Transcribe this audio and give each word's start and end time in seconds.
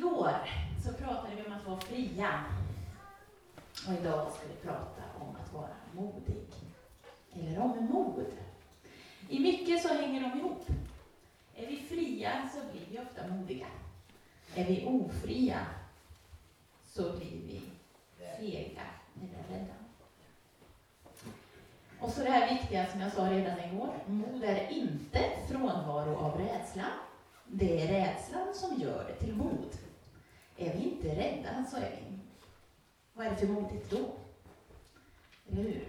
Igår 0.00 0.36
så 0.84 0.92
pratade 0.92 1.34
vi 1.36 1.42
om 1.42 1.52
att 1.52 1.66
vara 1.66 1.80
fria. 1.80 2.44
Och 3.86 3.92
idag 3.92 4.32
ska 4.32 4.46
vi 4.48 4.54
prata 4.54 5.02
om 5.20 5.36
att 5.36 5.52
vara 5.52 5.76
modig. 5.92 6.46
Eller 7.32 7.60
om 7.60 7.86
mod. 7.90 8.26
I 9.28 9.40
mycket 9.40 9.82
så 9.82 9.88
hänger 9.88 10.20
de 10.20 10.38
ihop. 10.38 10.66
Är 11.54 11.66
vi 11.66 11.76
fria 11.76 12.48
så 12.54 12.72
blir 12.72 12.86
vi 12.90 12.98
ofta 12.98 13.34
modiga. 13.34 13.66
Är 14.54 14.64
vi 14.64 14.86
ofria 14.86 15.66
så 16.86 17.02
blir 17.02 17.40
vi 17.46 17.62
fega 18.18 18.82
eller 19.22 19.58
rädda. 19.58 19.74
Och 22.00 22.10
så 22.10 22.20
det 22.20 22.30
här 22.30 22.54
viktiga 22.54 22.86
som 22.86 23.00
jag 23.00 23.12
sa 23.12 23.30
redan 23.30 23.60
igår. 23.60 23.94
Mod 24.06 24.44
är 24.44 24.68
inte 24.68 25.30
frånvaro 25.48 26.16
av 26.16 26.38
rädsla. 26.38 26.86
Det 27.46 27.82
är 27.82 27.88
rädslan 27.88 28.54
som 28.54 28.80
gör 28.80 29.04
det 29.08 29.24
till 29.24 29.36
mod. 29.36 29.76
Är 30.60 30.76
vi 30.76 30.84
inte 30.84 31.16
rädda 31.16 31.64
så 31.64 31.76
är 31.76 31.90
vi... 31.90 32.18
Vad 33.14 33.26
är 33.26 33.30
det 33.30 33.36
för 33.36 33.46
modigt 33.46 33.90
då? 33.90 34.12
Eller 35.50 35.62
hur? 35.62 35.88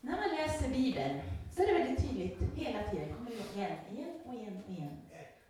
När 0.00 0.12
man 0.12 0.28
läser 0.36 0.68
Bibeln 0.68 1.20
så 1.52 1.62
är 1.62 1.66
det 1.66 1.72
väldigt 1.78 2.08
tydligt 2.08 2.38
hela 2.54 2.82
tiden, 2.82 3.14
kommer 3.14 3.30
det 3.30 3.58
igen, 3.58 3.76
igen 3.92 4.20
och 4.26 4.34
igen 4.34 4.62
och 4.66 4.72
igen, 4.72 4.96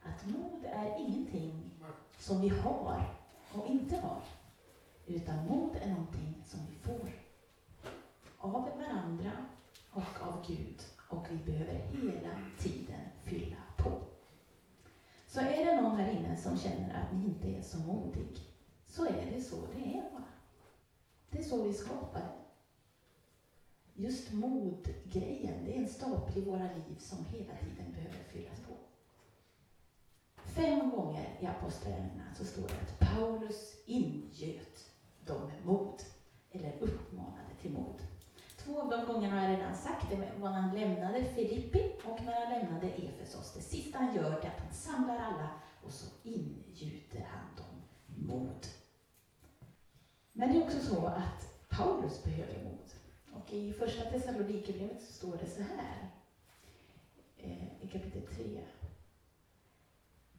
att 0.03 0.27
mod 0.27 0.65
är 0.65 1.01
ingenting 1.01 1.71
som 2.19 2.41
vi 2.41 2.49
har 2.49 3.05
och 3.53 3.67
inte 3.67 3.97
har. 3.97 4.23
Utan 5.07 5.47
mod 5.47 5.77
är 5.77 5.89
någonting 5.89 6.35
som 6.47 6.61
vi 6.71 6.77
får. 6.77 7.13
Av 8.39 8.53
varandra 8.53 9.33
och 9.91 10.23
av 10.29 10.45
Gud. 10.47 10.83
Och 11.09 11.27
vi 11.31 11.37
behöver 11.37 11.75
hela 11.75 12.31
tiden 12.59 13.01
fylla. 13.25 13.64
Så 15.35 15.41
är 15.41 15.65
det 15.67 15.83
någon 15.83 15.97
här 15.97 16.13
inne 16.13 16.37
som 16.37 16.59
känner 16.59 16.95
att 16.95 17.13
ni 17.13 17.25
inte 17.25 17.49
är 17.49 17.63
så 17.63 17.79
modig, 17.79 18.39
så 18.87 19.07
är 19.07 19.33
det 19.35 19.41
så 19.43 19.57
det 19.57 19.99
är 19.99 20.11
bara. 20.13 20.33
Det 21.31 21.39
är 21.39 21.43
så 21.43 21.63
vi 21.63 21.73
skapar. 21.73 22.23
Just 23.95 24.33
modgrejen, 24.33 25.65
det 25.65 25.77
är 25.77 25.81
en 25.81 25.89
stapel 25.89 26.43
i 26.43 26.45
våra 26.45 26.63
liv 26.75 26.97
som 26.99 27.25
hela 27.25 27.53
tiden 27.57 27.93
behöver 27.93 28.25
fyllas 28.33 28.61
på. 28.61 28.77
Fem 30.37 30.91
gånger 30.91 31.39
i 31.41 31.47
Apostlagärningarna 31.47 32.35
så 32.35 32.45
står 32.45 32.69
det 32.69 32.75
att 32.75 32.99
Paulus 32.99 33.75
ingöt 33.87 34.91
dem 35.25 35.47
med 35.47 35.67
mod, 35.67 36.03
eller 36.51 36.83
uppmanade 36.83 37.55
till 37.61 37.73
mod. 37.73 38.03
Två 38.65 38.81
av 38.81 38.91
de 38.91 39.13
gångerna 39.13 39.41
har 39.41 39.49
jag 39.49 39.59
redan 39.59 39.77
sagt, 39.77 40.11
det 40.11 40.17
var 40.41 40.51
när 40.51 40.61
han 40.61 40.75
lämnade 40.75 41.25
Filippi 41.25 41.93
och 42.05 42.21
när 42.25 42.47
han 42.47 42.59
lämnade 42.59 42.87
Efesos. 42.87 43.55
Det 43.55 43.61
sista 43.61 43.99
han 43.99 44.15
gör 44.15 44.31
är 44.31 44.37
att 44.37 44.61
han 44.61 44.73
samlar 44.73 45.19
alla 45.19 45.49
och 45.83 45.93
så 45.93 46.07
ingjuter 46.23 47.27
han 47.31 47.57
dem 47.57 47.83
mod. 48.29 48.67
Men 50.33 50.53
det 50.53 50.59
är 50.59 50.65
också 50.65 50.81
så 50.81 51.07
att 51.07 51.69
Paulus 51.69 52.25
behöver 52.25 52.65
mod. 52.65 52.95
Och 53.33 53.53
i 53.53 53.73
första 53.73 54.11
Thessalonikerbrevet 54.11 55.03
så 55.03 55.13
står 55.13 55.37
det 55.37 55.47
så 55.47 55.63
här, 55.63 56.11
eh, 57.37 57.83
i 57.85 57.89
kapitel 57.93 58.23
3. 58.23 58.65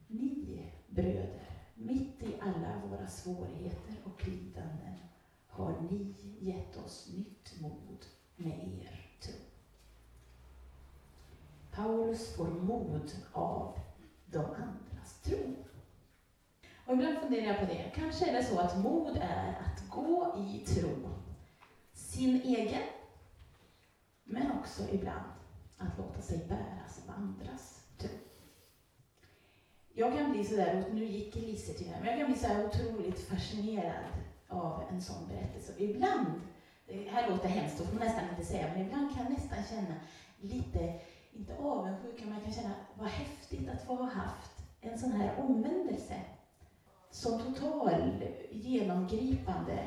Ni 0.06 0.72
bröder, 0.88 1.50
mitt 1.74 2.22
i 2.22 2.34
alla 2.40 2.86
våra 2.86 3.06
svårigheter 3.06 3.94
och 4.04 4.28
lidanden 4.28 4.94
har 5.46 5.80
ni 5.90 6.14
gett 6.40 6.76
oss 6.76 7.12
nytt 7.16 7.60
mod 7.60 8.06
med 8.36 8.82
er 8.82 9.10
tro. 9.20 9.32
Typ. 9.32 9.40
Paulus 11.72 12.36
får 12.36 12.50
mod 12.50 13.10
av 13.32 13.78
de 14.26 14.44
andras 14.44 15.20
tro. 15.22 15.54
Och 16.86 16.94
ibland 16.94 17.18
funderar 17.18 17.46
jag 17.46 17.58
på 17.58 17.74
det. 17.74 17.92
Kanske 17.94 18.30
är 18.30 18.32
det 18.32 18.44
så 18.44 18.58
att 18.58 18.82
mod 18.82 19.16
är 19.16 19.48
att 19.48 19.90
gå 19.90 20.34
i 20.38 20.58
tro. 20.66 21.10
Sin 21.92 22.40
egen, 22.40 22.82
men 24.24 24.58
också 24.58 24.82
ibland 24.92 25.32
att 25.78 25.98
låta 25.98 26.20
sig 26.20 26.38
bäras 26.48 27.02
av 27.04 27.14
andras 27.14 27.82
tro. 27.98 28.10
Jag 29.94 30.18
kan 30.18 30.32
bli 30.32 30.44
sådär, 30.44 30.84
och 30.88 30.94
nu 30.94 31.04
gick 31.04 31.36
Elise 31.36 31.72
till 31.72 31.90
men 32.00 32.06
jag 32.06 32.18
kan 32.18 32.26
bli 32.26 32.40
så 32.40 32.46
här 32.46 32.66
otroligt 32.66 33.20
fascinerad 33.28 34.04
av 34.48 34.82
en 34.90 35.02
sån 35.02 35.28
berättelse. 35.28 35.72
Ibland, 35.78 36.40
det 36.86 37.10
här 37.10 37.30
låter 37.30 37.48
hemskt, 37.48 37.80
och 37.80 37.86
får 37.86 37.98
nästan 37.98 38.24
inte 38.30 38.44
säga, 38.44 38.66
men 38.74 38.86
ibland 38.86 39.14
kan 39.14 39.24
jag 39.24 39.32
nästan 39.32 39.58
känna 39.70 39.94
lite, 40.40 40.94
inte 41.32 41.56
avundsjuka, 41.56 42.24
men 42.24 42.34
jag 42.34 42.44
kan 42.44 42.52
känna 42.52 42.74
vad 42.94 43.08
häftigt 43.08 43.68
att 43.68 43.82
få 43.82 43.94
ha 43.94 44.04
haft 44.04 44.52
en 44.80 44.98
sån 44.98 45.12
här 45.12 45.34
omvändelse. 45.38 46.14
Så 47.10 47.38
total, 47.38 48.12
genomgripande 48.50 49.78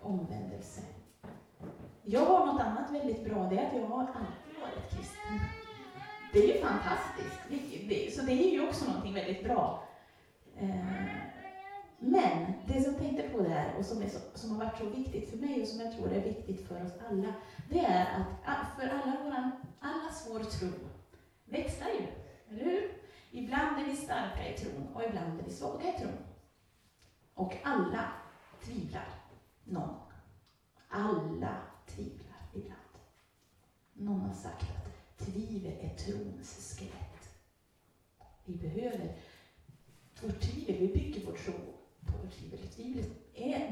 omvändelse. 0.00 0.80
Jag 2.02 2.26
har 2.26 2.46
något 2.46 2.60
annat 2.62 2.90
väldigt 2.90 3.24
bra, 3.24 3.48
det 3.48 3.58
är 3.58 3.66
att 3.66 3.76
jag 3.76 3.86
har 3.86 4.00
alltid 4.00 4.60
varit 4.60 4.90
kristen. 4.90 5.40
Det 6.32 6.38
är 6.38 6.54
ju 6.54 6.62
fantastiskt. 6.62 8.16
Så 8.16 8.26
det 8.26 8.32
är 8.32 8.52
ju 8.52 8.68
också 8.68 8.84
någonting 8.84 9.14
väldigt 9.14 9.44
bra. 9.44 9.82
Eh, 10.58 11.31
men 12.04 12.52
det 12.66 12.82
som 12.82 12.92
jag 12.92 13.02
tänkte 13.02 13.28
på 13.28 13.40
där 13.42 13.74
och 13.78 13.84
som, 13.84 14.02
är 14.02 14.08
så, 14.08 14.18
som 14.34 14.50
har 14.50 14.64
varit 14.64 14.78
så 14.78 14.84
viktigt 14.84 15.30
för 15.30 15.36
mig 15.36 15.62
och 15.62 15.68
som 15.68 15.80
jag 15.80 15.96
tror 15.96 16.12
är 16.12 16.20
viktigt 16.20 16.68
för 16.68 16.84
oss 16.84 16.92
alla, 17.10 17.34
det 17.70 17.78
är 17.78 18.24
att 18.44 18.66
för 18.76 18.88
alla 18.88 19.24
våran, 19.24 19.50
allas 19.80 20.26
vår 20.30 20.40
tro 20.40 20.68
växlar 21.44 21.88
ju, 21.88 22.06
eller 22.48 22.64
hur? 22.64 22.90
Ibland 23.30 23.80
är 23.80 23.84
vi 23.84 23.96
starka 23.96 24.54
i 24.54 24.58
tron 24.58 24.88
och 24.94 25.02
ibland 25.08 25.40
är 25.40 25.44
vi 25.44 25.50
svaga 25.50 25.94
i 25.94 26.00
tron. 26.00 26.18
Och 27.34 27.56
alla 27.62 28.12
tvivlar 28.64 29.08
någon. 29.64 29.94
Alla 30.88 31.56
tvivlar 31.86 32.48
ibland. 32.54 32.80
Någon 33.92 34.20
har 34.20 34.34
sagt 34.34 34.62
att 34.62 35.26
tvivel 35.26 35.72
är 35.80 35.96
trons 35.96 36.78
skelett. 36.78 37.34
Vi 38.44 38.54
behöver 38.54 39.16
vårt 40.22 40.40
tvivel, 40.40 40.76
vi 40.78 40.88
bygger 40.88 41.26
vår 41.26 41.36
tro 41.36 41.52
på 42.06 42.12
vårt 42.22 42.32
tvivel. 42.32 42.58
Tvivlet 42.58 43.10
är 43.34 43.70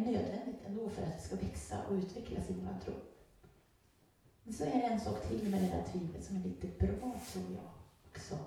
för 0.91 1.03
att 1.03 1.17
vi 1.17 1.23
ska 1.23 1.37
växa 1.37 1.77
och 1.89 1.95
utvecklas 1.95 2.51
i 2.51 2.53
vår 2.53 2.85
tro. 2.85 2.95
Men 4.45 4.55
så 4.55 4.65
är 4.65 4.71
det 4.71 4.83
en 4.83 5.01
sak 5.01 5.29
till 5.29 5.51
med 5.51 5.63
det 5.63 5.69
där 5.69 5.85
tvivlet 5.93 6.25
som 6.25 6.37
är 6.37 6.41
lite 6.41 6.67
bra, 6.67 7.13
tror 7.33 7.45
jag 7.55 7.71
också. 8.11 8.39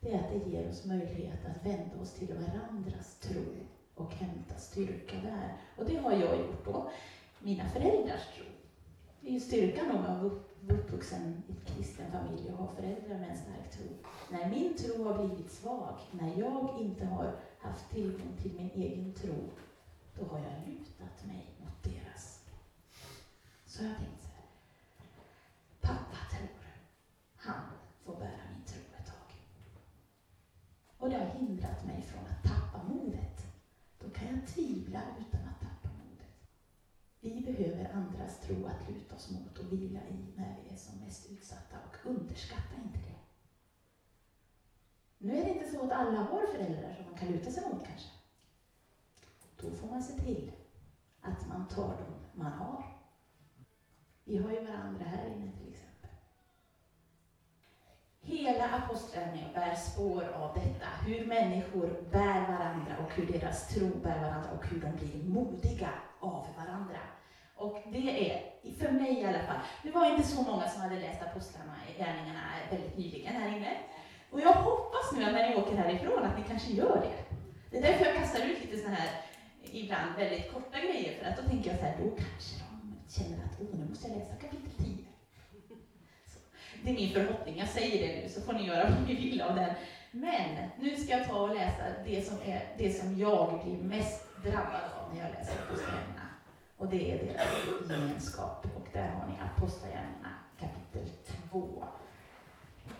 Det 0.00 0.12
är 0.12 0.18
att 0.18 0.30
det 0.30 0.50
ger 0.50 0.70
oss 0.70 0.84
möjlighet 0.84 1.46
att 1.46 1.66
vända 1.66 2.00
oss 2.02 2.12
till 2.12 2.34
varandras 2.34 3.18
tro 3.20 3.44
och 3.94 4.12
hämta 4.12 4.54
styrka 4.56 5.16
där. 5.16 5.56
Och 5.76 5.84
det 5.84 5.96
har 5.96 6.12
jag 6.12 6.38
gjort 6.38 6.64
då. 6.64 6.90
Mina 7.38 7.68
föräldrars 7.68 8.34
tro. 8.36 8.44
Det 9.20 9.28
är 9.28 9.32
ju 9.32 9.40
styrkan 9.40 9.90
om 9.90 10.02
man 10.02 10.40
är 10.66 10.74
uppvuxen 10.74 11.42
i 11.48 11.52
en 11.52 11.56
kristen 11.64 12.06
familj 12.12 12.52
och 12.52 12.58
har 12.58 12.74
föräldrar 12.74 13.18
med 13.18 13.30
en 13.30 13.36
stark 13.36 13.70
tro. 13.70 13.86
När 14.30 14.50
min 14.50 14.74
tro 14.74 15.04
har 15.04 15.26
blivit 15.26 15.52
svag, 15.52 15.94
när 16.10 16.40
jag 16.40 16.80
inte 16.80 17.06
har 17.06 17.34
haft 17.58 17.90
tillgång 17.90 18.36
till 18.42 18.52
min 18.52 18.70
egen 18.74 19.12
tro, 19.12 19.34
då 20.18 20.24
har 20.24 20.38
jag 20.38 20.68
lutat 20.68 21.26
mig. 21.26 21.55
Så 23.76 23.84
jag 23.84 23.96
tänkt 23.96 24.22
så 24.22 24.28
här. 24.28 24.46
Pappa 25.80 26.16
tror, 26.30 26.48
han 27.36 27.62
får 28.04 28.16
bära 28.16 28.40
min 28.52 28.64
tro 28.64 28.80
ett 28.98 29.06
tag. 29.06 29.34
Och 30.96 31.10
det 31.10 31.16
har 31.16 31.26
hindrat 31.26 31.84
mig 31.84 32.02
från 32.02 32.26
att 32.26 32.42
tappa 32.42 32.82
modet. 32.88 33.46
Då 33.98 34.10
kan 34.10 34.28
jag 34.28 34.46
tvivla 34.46 35.02
utan 35.20 35.40
att 35.48 35.60
tappa 35.60 35.88
modet. 35.98 36.48
Vi 37.20 37.40
behöver 37.40 37.92
andras 37.92 38.40
tro 38.40 38.66
att 38.66 38.88
luta 38.88 39.14
oss 39.14 39.30
mot 39.30 39.58
och 39.58 39.72
vila 39.72 40.00
i 40.00 40.32
när 40.36 40.56
vi 40.62 40.70
är 40.74 40.76
som 40.76 40.98
mest 41.00 41.30
utsatta 41.30 41.76
och 41.88 42.10
underskatta 42.10 42.76
inte 42.84 42.98
det. 42.98 43.18
Nu 45.18 45.38
är 45.38 45.44
det 45.44 45.50
inte 45.50 45.70
så 45.70 45.84
att 45.84 45.92
alla 45.92 46.18
har 46.18 46.46
föräldrar 46.46 46.94
som 46.94 47.04
man 47.04 47.18
kan 47.18 47.28
luta 47.28 47.50
sig 47.50 47.62
mot 47.72 47.86
kanske. 47.86 48.10
Då 49.60 49.70
får 49.70 49.88
man 49.88 50.02
se 50.02 50.20
till 50.20 50.52
att 51.20 51.48
man 51.48 51.68
tar 51.68 51.88
dem 51.88 52.14
man 52.34 52.52
har. 52.52 52.95
Vi 54.28 54.36
har 54.38 54.50
ju 54.50 54.60
varandra 54.60 55.04
här 55.04 55.26
inne 55.26 55.52
till 55.52 55.72
exempel. 55.72 56.10
Hela 58.20 58.64
Apostlagärningarna 58.76 59.52
bär 59.54 59.74
spår 59.74 60.24
av 60.24 60.54
detta. 60.54 60.86
Hur 61.06 61.26
människor 61.26 61.86
bär 62.12 62.40
varandra 62.40 62.96
och 63.04 63.12
hur 63.14 63.26
deras 63.26 63.68
tro 63.68 63.88
bär 63.88 64.20
varandra 64.20 64.50
och 64.58 64.66
hur 64.66 64.80
de 64.80 64.96
blir 64.96 65.24
modiga 65.24 65.90
av 66.20 66.46
varandra. 66.56 66.98
Och 67.56 67.82
det 67.92 68.30
är, 68.30 68.42
för 68.78 68.92
mig 68.92 69.20
i 69.20 69.24
alla 69.24 69.42
fall, 69.42 69.60
det 69.82 69.90
var 69.90 70.10
inte 70.10 70.28
så 70.28 70.42
många 70.42 70.68
som 70.68 70.82
hade 70.82 71.00
läst 71.00 71.22
Apostlagärningarna 71.22 72.40
väldigt 72.70 72.98
nyligen 72.98 73.32
här 73.32 73.56
inne. 73.56 73.76
Och 74.30 74.40
jag 74.40 74.52
hoppas 74.52 75.12
nu 75.12 75.24
att 75.24 75.32
när 75.32 75.50
ni 75.50 75.56
åker 75.56 75.76
härifrån 75.76 76.24
att 76.24 76.38
ni 76.38 76.44
kanske 76.48 76.72
gör 76.72 77.00
det. 77.00 77.36
Det 77.70 77.78
är 77.78 77.82
därför 77.82 78.04
jag 78.04 78.16
kastar 78.16 78.46
ut 78.46 78.60
lite 78.64 78.76
sådana 78.76 78.96
här, 78.96 79.10
ibland 79.62 80.16
väldigt 80.16 80.52
korta 80.52 80.78
grejer, 80.78 81.18
för 81.18 81.30
att 81.30 81.36
då 81.36 81.42
tänker 81.42 81.70
jag 81.70 81.78
så 81.78 81.84
här, 81.84 81.96
då 81.98 82.10
kanske 82.10 82.54
de 82.58 82.65
känner 83.16 83.44
att 83.44 83.60
oh, 83.60 83.78
nu 83.78 83.88
måste 83.88 84.08
jag 84.08 84.18
läsa 84.18 84.34
kapitel 84.34 84.70
10. 84.78 85.04
Så, 86.26 86.38
det 86.82 86.90
är 86.90 86.94
min 86.94 87.12
förhoppning, 87.12 87.58
jag 87.58 87.68
säger 87.68 88.08
det 88.08 88.22
nu, 88.22 88.28
så 88.28 88.40
får 88.40 88.52
ni 88.52 88.66
göra 88.66 88.90
vad 88.90 89.08
ni 89.08 89.14
vill 89.14 89.40
av 89.42 89.56
den. 89.56 89.74
Men 90.10 90.70
nu 90.80 90.96
ska 90.96 91.10
jag 91.10 91.28
ta 91.28 91.40
och 91.40 91.54
läsa 91.54 91.82
det 92.04 92.26
som, 92.26 92.36
är, 92.44 92.74
det 92.78 92.92
som 92.92 93.18
jag 93.18 93.64
blir 93.64 93.76
mest 93.76 94.24
drabbad 94.44 94.82
av 95.00 95.14
när 95.14 95.22
jag 95.22 95.30
läser 95.30 95.54
Apostlagärningarna. 95.62 96.28
Och 96.76 96.88
det 96.88 97.12
är 97.12 97.26
deras 97.26 97.90
gemenskap. 97.90 98.66
Och 98.76 98.86
där 98.92 99.08
har 99.08 99.26
ni 99.26 99.34
Apostlagärningarna 99.40 100.34
kapitel 100.60 101.10
2. 101.50 101.84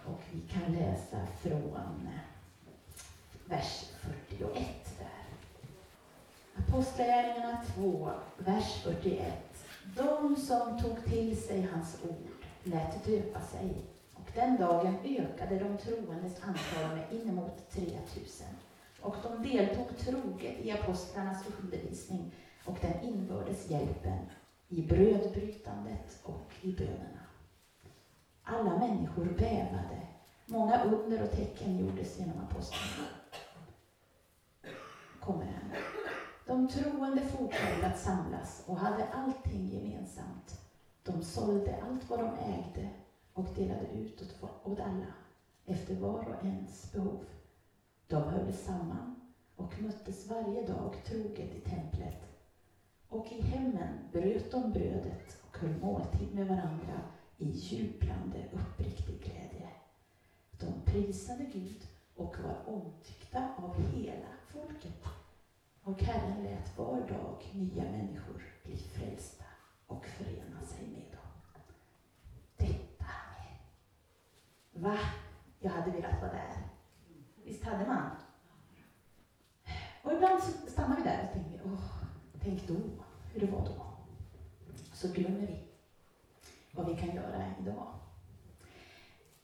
Och 0.07 0.21
vi 0.33 0.41
kan 0.41 0.75
läsa 0.75 1.27
från 1.43 2.09
vers 3.45 3.85
41 4.29 4.99
där. 4.99 5.27
Apostlagärningarna 6.59 7.65
2, 7.77 8.11
vers 8.39 8.83
41. 8.83 9.46
De 9.97 10.37
som 10.37 10.79
tog 10.79 11.05
till 11.05 11.43
sig 11.43 11.69
hans 11.73 11.99
ord 12.05 12.45
lät 12.63 13.05
döpa 13.05 13.41
sig 13.41 13.85
och 14.15 14.31
den 14.35 14.57
dagen 14.57 14.97
ökade 15.05 15.59
de 15.59 15.79
troendes 15.79 16.43
antal 16.43 16.97
med 16.97 17.13
inemot 17.13 17.71
3000 17.71 18.47
och 19.01 19.17
de 19.23 19.49
deltog 19.51 19.99
troget 19.99 20.59
i 20.59 20.73
apostlarnas 20.73 21.45
undervisning 21.63 22.35
och 22.65 22.79
den 22.81 23.03
inbördes 23.03 23.71
hjälpen 23.71 24.19
i 24.69 24.83
brödbrytandet 24.83 26.21
och 26.23 26.53
i 26.63 26.73
bönerna. 26.73 27.27
Alla 28.43 28.79
människor 28.79 29.25
bävade. 29.25 30.07
Många 30.47 30.85
under 30.85 31.23
och 31.23 31.31
tecken 31.31 31.79
gjordes 31.79 32.19
genom 32.19 32.41
apostlarna. 32.41 33.09
Kommer. 35.21 35.56
De 36.47 36.69
troende 36.69 37.21
fortsatte 37.23 37.87
att 37.87 37.99
samlas 37.99 38.65
och 38.67 38.77
hade 38.77 39.07
allting 39.07 39.69
gemensamt. 39.69 40.61
De 41.03 41.23
sålde 41.23 41.83
allt 41.83 42.11
vad 42.11 42.19
de 42.19 42.27
ägde 42.27 42.91
och 43.33 43.47
delade 43.55 43.87
ut 43.87 44.35
åt 44.65 44.81
alla 44.81 45.15
efter 45.65 45.95
var 45.95 46.29
och 46.29 46.45
ens 46.45 46.93
behov. 46.93 47.25
De 48.07 48.23
höll 48.23 48.53
samman 48.53 49.21
och 49.57 49.83
möttes 49.83 50.27
varje 50.27 50.67
dag 50.67 50.95
troget 51.05 51.55
i 51.55 51.61
templet. 51.61 52.23
Och 53.09 53.33
i 53.33 53.43
hemmen 53.43 53.99
bröt 54.13 54.51
de 54.51 54.73
brödet 54.73 55.43
och 55.49 55.59
höll 55.59 55.81
måltid 55.81 56.35
med 56.35 56.49
varandra 56.49 57.01
i 57.39 57.51
jublande 57.51 58.39
uppriktig 58.53 59.23
glädje. 59.23 59.69
De 60.51 60.91
prisade 60.91 61.45
Gud 61.45 61.87
och 62.17 62.37
var 62.39 62.75
omtyckta 62.75 63.49
av 63.57 63.81
hela 63.81 64.29
folket. 64.53 65.16
Och 65.87 66.03
Herren 66.03 66.43
lät 66.43 66.79
var 66.79 67.01
dag 67.01 67.51
nya 67.53 67.83
människor 67.83 68.43
bli 68.65 68.77
frälsta 68.77 69.45
och 69.87 70.07
förena 70.07 70.61
sig 70.61 70.87
med 70.87 71.13
dem. 71.13 71.63
Detta 72.57 73.05
är... 73.39 74.81
Va? 74.81 74.99
Jag 75.61 75.71
hade 75.71 75.91
velat 75.91 76.21
vara 76.21 76.33
där. 76.33 76.53
Visst 77.45 77.65
hade 77.65 77.87
man? 77.87 78.11
Och 80.03 80.13
ibland 80.13 80.43
så 80.43 80.71
stannar 80.71 80.97
vi 80.97 81.03
där 81.03 81.29
och 81.29 81.33
tänker, 81.33 81.61
åh, 81.65 82.03
tänk 82.41 82.69
då, 82.69 82.75
hur 83.33 83.41
det 83.41 83.53
var 83.53 83.65
då. 83.67 83.83
Så 84.93 85.13
glömmer 85.13 85.41
vi 85.41 85.65
vad 86.71 86.87
vi 86.87 86.97
kan 86.97 87.17
göra 87.17 87.55
idag. 87.61 87.93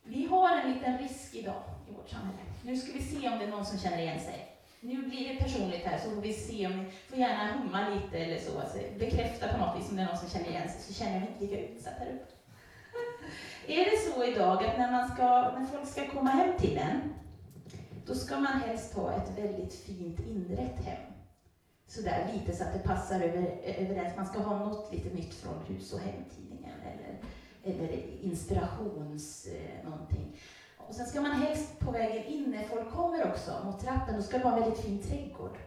Vi 0.03 0.27
har 0.27 0.57
en 0.57 0.73
liten 0.73 0.99
risk 0.99 1.35
idag 1.35 1.63
i 1.89 1.93
vårt 1.93 2.09
samhälle. 2.09 2.41
Nu 2.65 2.77
ska 2.77 2.93
vi 2.93 3.03
se 3.03 3.29
om 3.29 3.39
det 3.39 3.45
är 3.45 3.51
någon 3.51 3.67
som 3.67 3.79
känner 3.79 3.99
igen 3.99 4.21
sig. 4.21 4.52
Nu 4.85 5.03
blir 5.03 5.29
det 5.29 5.41
personligt 5.41 5.85
här, 5.85 5.99
så 5.99 6.11
får 6.11 6.23
vi 6.23 6.33
se 6.33 6.67
om 6.67 6.79
ni 6.79 6.91
får 7.09 7.19
gärna 7.19 7.53
humma 7.53 7.89
lite 7.89 8.19
eller 8.19 8.39
så. 8.39 8.59
Alltså, 8.59 8.79
bekräfta 8.99 9.49
på 9.49 9.59
något 9.59 9.81
vis 9.81 9.91
om 9.91 9.97
det 9.97 10.03
är 10.03 10.07
någon 10.07 10.17
som 10.17 10.29
känner 10.29 10.49
igen 10.49 10.69
sig, 10.69 10.81
så 10.81 10.95
känner 10.95 11.13
jag 11.13 11.21
mig 11.21 11.31
inte 11.33 11.45
lika 11.45 11.73
utsatt 11.73 11.99
här 11.99 12.07
uppe. 12.07 12.33
är 13.73 13.85
det 13.85 14.13
så 14.13 14.25
idag 14.25 14.65
att 14.65 14.79
när, 14.79 14.91
man 14.93 15.09
ska, 15.09 15.25
när 15.59 15.67
folk 15.67 15.89
ska 15.89 16.07
komma 16.07 16.31
hem 16.31 16.59
till 16.59 16.79
en, 16.79 17.15
då 18.07 18.15
ska 18.15 18.37
man 18.37 18.61
helst 18.61 18.95
ha 18.95 19.13
ett 19.13 19.39
väldigt 19.39 19.75
fint 19.75 20.21
inrett 20.21 20.85
hem. 20.85 21.13
Sådär 21.87 22.31
lite 22.35 22.57
så 22.57 22.65
att 22.65 22.73
det 22.73 22.89
passar 22.89 23.21
över, 23.21 23.61
överens. 23.65 24.17
Man 24.17 24.27
ska 24.27 24.39
ha 24.39 24.59
något 24.59 24.93
lite 24.93 25.15
nytt 25.15 25.35
från 25.35 25.63
hus 25.69 25.93
och 25.93 26.01
hemtidningen 26.01 26.75
eller, 26.81 27.19
eller 27.65 28.23
inspirations 28.23 29.47
eh, 29.47 29.91
någonting. 29.91 30.37
Och 30.89 30.95
sen 30.95 31.07
ska 31.07 31.21
man 31.21 31.33
helst 31.33 31.79
på 31.79 31.91
vägen 31.91 32.25
in 32.25 32.51
när 32.51 32.63
folk 32.63 32.91
kommer 32.93 33.31
också 33.31 33.51
mot 33.65 33.81
trappen, 33.81 34.17
då 34.17 34.23
ska 34.23 34.39
det 34.39 34.45
vara 34.45 34.57
en 34.57 34.61
väldigt 34.61 34.85
fin 34.85 35.03
trädgård. 35.03 35.59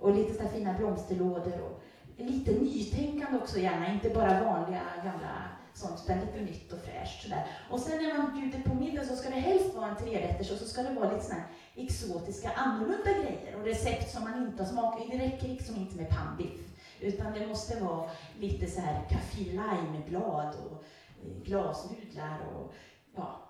Och 0.00 0.14
lite 0.14 0.34
så 0.34 0.48
fina 0.48 0.74
blomsterlådor 0.78 1.60
och 1.60 1.82
lite 2.16 2.52
nytänkande 2.52 3.38
också 3.38 3.58
gärna, 3.58 3.92
inte 3.92 4.10
bara 4.10 4.44
vanliga 4.44 4.82
gamla 5.04 5.48
sånt, 5.74 6.02
utan 6.04 6.20
lite 6.20 6.40
nytt 6.40 6.72
och 6.72 6.78
fräscht 6.78 7.22
sådär. 7.22 7.46
Och 7.70 7.80
sen 7.80 8.02
när 8.02 8.18
man 8.18 8.40
bjuder 8.40 8.60
på 8.68 8.74
middag 8.74 9.04
så 9.04 9.16
ska 9.16 9.30
det 9.30 9.40
helst 9.40 9.74
vara 9.74 9.88
en 9.88 9.96
trerätters 9.96 10.50
och 10.50 10.58
så 10.58 10.64
ska 10.64 10.82
det 10.82 10.94
vara 10.94 11.12
lite 11.12 11.24
sådana 11.24 11.44
exotiska, 11.74 12.50
annorlunda 12.50 13.12
grejer 13.12 13.56
och 13.56 13.64
recept 13.64 14.10
som 14.10 14.24
man 14.24 14.46
inte 14.46 14.62
har 14.62 14.70
smakat 14.70 15.10
Det 15.10 15.18
räcker 15.18 15.48
liksom 15.48 15.76
inte 15.76 15.96
med 15.96 16.10
pannbiff, 16.10 16.60
utan 17.00 17.32
det 17.32 17.46
måste 17.46 17.84
vara 17.84 18.10
lite 18.38 18.66
så 18.66 18.80
här 18.80 19.02
kaffir 19.10 19.52
lime-blad 19.52 20.54
och 20.54 20.84
eh, 21.22 21.42
glasnudlar 21.44 22.38
och 22.54 22.72
ja, 23.16 23.45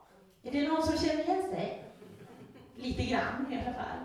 är 0.47 0.53
det 0.53 0.69
någon 0.69 0.83
som 0.83 0.99
känner 0.99 1.25
igen 1.25 1.51
sig? 1.51 1.85
Lite 2.75 3.03
grann 3.03 3.53
i 3.53 3.61
alla 3.61 3.75
fall. 3.75 3.99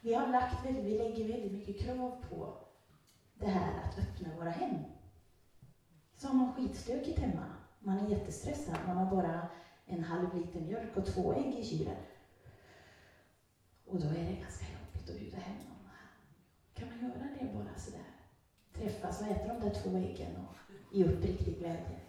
Vi 0.00 0.14
har 0.14 0.28
lagt 0.28 0.66
väldigt, 0.66 0.84
vi 0.84 0.98
lägger 0.98 1.28
väldigt 1.28 1.52
mycket 1.52 1.80
krav 1.80 2.24
på 2.30 2.54
det 3.34 3.46
här 3.46 3.82
att 3.82 3.98
öppna 3.98 4.36
våra 4.36 4.50
hem. 4.50 4.74
Så 6.16 6.28
har 6.28 6.34
man 6.34 6.52
skitstökigt 6.54 7.18
hemma, 7.18 7.46
man 7.78 7.98
är 7.98 8.10
jättestressad, 8.10 8.76
man 8.86 8.96
har 8.96 9.16
bara 9.16 9.48
en 9.86 10.04
halv 10.04 10.34
liter 10.34 10.60
mjölk 10.60 10.96
och 10.96 11.06
två 11.06 11.34
ägg 11.34 11.54
i 11.54 11.64
kylen. 11.64 11.96
Och 13.86 14.00
då 14.00 14.06
är 14.06 14.24
det 14.24 14.40
ganska 14.40 14.64
jobbigt 14.64 15.10
att 15.10 15.18
bjuda 15.18 15.38
hem 15.38 15.56
någon. 15.56 15.90
Kan 16.74 16.88
man 16.88 16.98
göra 16.98 17.28
det 17.40 17.54
bara 17.54 17.78
sådär? 17.78 18.06
Träffas 18.72 19.20
och 19.20 19.26
äta 19.26 19.54
de 19.54 19.60
där 19.60 19.74
två 19.74 19.96
äggen 19.96 20.36
och 20.36 20.56
i 20.96 21.04
uppriktig 21.04 21.58
glädje. 21.58 22.00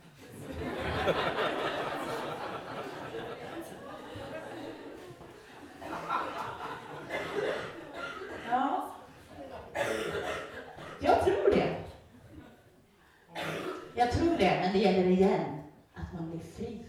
det 14.75 14.75
gäller 14.86 15.10
igen 15.10 15.62
att 15.94 16.14
man 16.14 16.30
blir 16.30 16.40
fri 16.40 16.86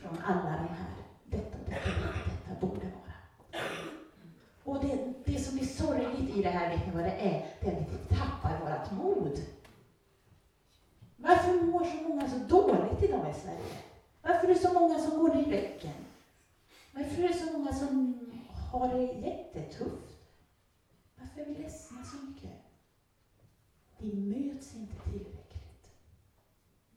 från 0.00 0.18
alla 0.24 0.50
de 0.50 0.68
här, 0.68 0.94
detta, 1.24 1.58
detta, 1.66 1.90
detta 2.24 2.66
borde 2.66 2.86
vara. 2.86 3.62
Och 4.64 4.84
det, 4.84 5.14
det 5.24 5.38
som 5.38 5.58
är 5.58 5.64
sorgligt 5.64 6.36
i 6.36 6.42
det 6.42 6.48
här, 6.48 6.70
vet 6.70 6.86
ni 6.86 6.92
vad 6.92 7.04
det 7.04 7.10
är? 7.10 7.46
Det 7.60 7.66
är 7.66 7.72
att 7.72 7.92
vi 7.92 8.16
tappar 8.16 8.60
vårt 8.60 8.90
mod. 8.90 9.40
Varför 11.16 11.52
mår 11.52 11.84
så 11.84 12.08
många 12.08 12.30
så 12.30 12.38
dåligt 12.38 13.02
idag 13.02 13.30
i 13.30 13.40
Sverige? 13.40 13.78
Varför 14.22 14.48
är 14.48 14.54
det 14.54 14.60
så 14.60 14.72
många 14.72 14.98
som 14.98 15.18
går 15.18 15.36
i 15.36 15.50
väggen? 15.50 15.94
Varför 16.92 17.22
är 17.22 17.28
det 17.28 17.34
så 17.34 17.52
många 17.52 17.72
som 17.72 18.20
har 18.72 18.88
det 18.88 19.02
jättetufft? 19.02 20.18
Varför 21.18 21.40
är 21.40 21.44
vi 21.46 21.62
ledsna 21.62 22.04
så 22.04 22.26
mycket? 22.26 22.50
Vi 23.98 24.16
möts 24.16 24.74
inte 24.74 24.94
tillräckligt. 24.94 25.31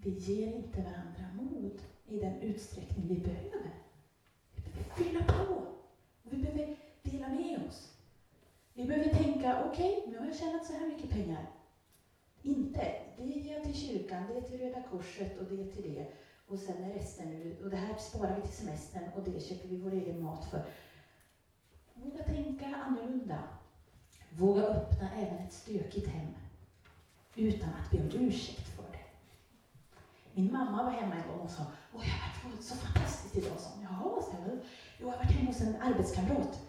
Vi 0.06 0.12
ger 0.12 0.48
inte 0.48 0.82
varandra 0.82 1.26
mod 1.36 1.82
i 2.08 2.20
den 2.20 2.42
utsträckning 2.42 3.08
vi 3.08 3.16
behöver. 3.16 3.72
Vi 4.56 4.62
behöver 4.62 4.96
fylla 4.96 5.24
på. 5.24 5.68
Vi 6.24 6.38
behöver 6.38 6.78
dela 7.04 7.30
med 7.30 7.68
oss. 7.68 7.94
Vi 8.74 8.86
behöver 8.86 9.10
tänka, 9.10 9.66
okej, 9.66 9.98
okay, 9.98 10.12
nu 10.12 10.20
har 10.20 10.26
jag 10.26 10.36
tjänat 10.36 10.66
så 10.66 10.74
här 10.74 10.88
mycket 10.88 11.10
pengar. 11.10 11.46
Inte, 12.42 12.94
det 13.18 13.24
ger 13.24 13.54
jag 13.54 13.64
till 13.64 13.76
kyrkan, 13.76 14.24
det 14.28 14.38
är 14.38 14.42
till 14.42 14.60
Röda 14.60 14.82
Korset 14.82 15.40
och 15.40 15.46
det 15.46 15.62
är 15.62 15.72
till 15.72 15.94
det. 15.94 16.12
Och 16.48 16.60
sen 16.60 16.84
är 16.84 16.94
resten 16.94 17.56
och 17.64 17.70
det 17.70 17.78
här 17.78 17.98
sparar 17.98 18.36
vi 18.36 18.42
till 18.42 18.58
semestern 18.58 19.10
och 19.16 19.24
det 19.24 19.40
köper 19.40 19.68
vi 19.68 19.78
vår 19.78 19.92
egen 19.92 20.24
mat 20.24 20.46
för. 20.46 20.66
Våga 21.94 22.24
tänka 22.24 22.76
annorlunda. 22.76 23.44
Våga 24.30 24.64
öppna 24.64 25.10
även 25.16 25.38
ett 25.38 25.54
stökigt 25.54 26.08
hem 26.08 26.32
utan 27.36 27.70
att 27.70 27.92
be 27.92 27.98
om 27.98 28.26
ursäkt 28.26 28.75
min 30.36 30.52
mamma 30.52 30.84
var 30.84 30.92
hemma 30.92 31.16
en 31.16 31.28
gång 31.28 31.40
och 31.40 31.52
sa, 31.52 31.64
Åh, 31.94 32.04
jag 32.08 32.14
har 32.14 32.50
varit 32.50 32.64
så 32.64 32.76
fantastiskt 32.76 33.36
idag. 33.36 33.60
Så, 33.60 33.70
Jaha, 33.82 34.22
så 34.22 34.32
jag, 34.32 34.60
jag 34.98 35.08
har 35.08 35.18
varit 35.18 35.32
hemma 35.32 35.48
hos 35.48 35.62
en 35.62 35.82
arbetskamrat. 35.82 36.60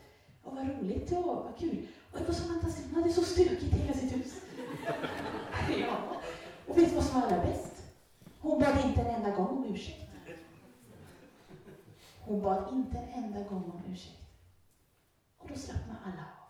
Och 0.43 0.57
vad 0.57 0.69
roligt 0.69 1.13
och 1.13 1.25
vad 1.25 1.59
kul. 1.59 1.87
Och 2.13 2.19
det 2.19 2.25
var 2.25 2.35
så 2.35 2.45
fantastiskt, 2.45 2.89
hon 2.91 3.03
hade 3.03 3.15
så 3.15 3.23
stökigt 3.23 3.75
i 3.75 3.79
hela 3.79 3.95
sitt 3.95 4.17
hus. 4.17 4.35
ja. 5.81 5.97
Och 6.69 6.79
vet 6.79 6.91
du 6.91 6.95
vad 6.95 7.05
som 7.05 7.21
var 7.21 7.27
allra 7.27 7.45
bäst? 7.45 7.83
Hon 8.41 8.61
bad 8.61 8.85
inte 8.85 9.01
en 9.01 9.15
enda 9.15 9.31
gång 9.37 9.47
om 9.47 9.75
ursäkt. 9.75 10.11
Hon 12.21 12.43
bad 12.43 12.73
inte 12.73 12.99
en 12.99 13.25
enda 13.25 13.43
gång 13.43 13.65
om 13.65 13.93
ursäkt. 13.93 14.23
Och 15.39 15.49
då 15.49 15.55
slappnar 15.55 15.97
alla 16.05 16.23
av. 16.23 16.49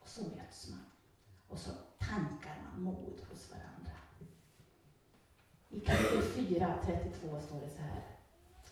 Och 0.00 0.08
så 0.08 0.22
möts 0.22 0.68
man. 0.70 0.84
Och 1.48 1.58
så 1.58 1.70
tankar 1.98 2.56
man 2.64 2.82
mod. 2.82 3.20
I 5.72 5.80
kapitel 5.80 6.22
4, 6.22 6.74
32 6.84 7.40
står 7.40 7.60
det 7.60 7.70
så 7.70 7.82
här. 7.82 8.02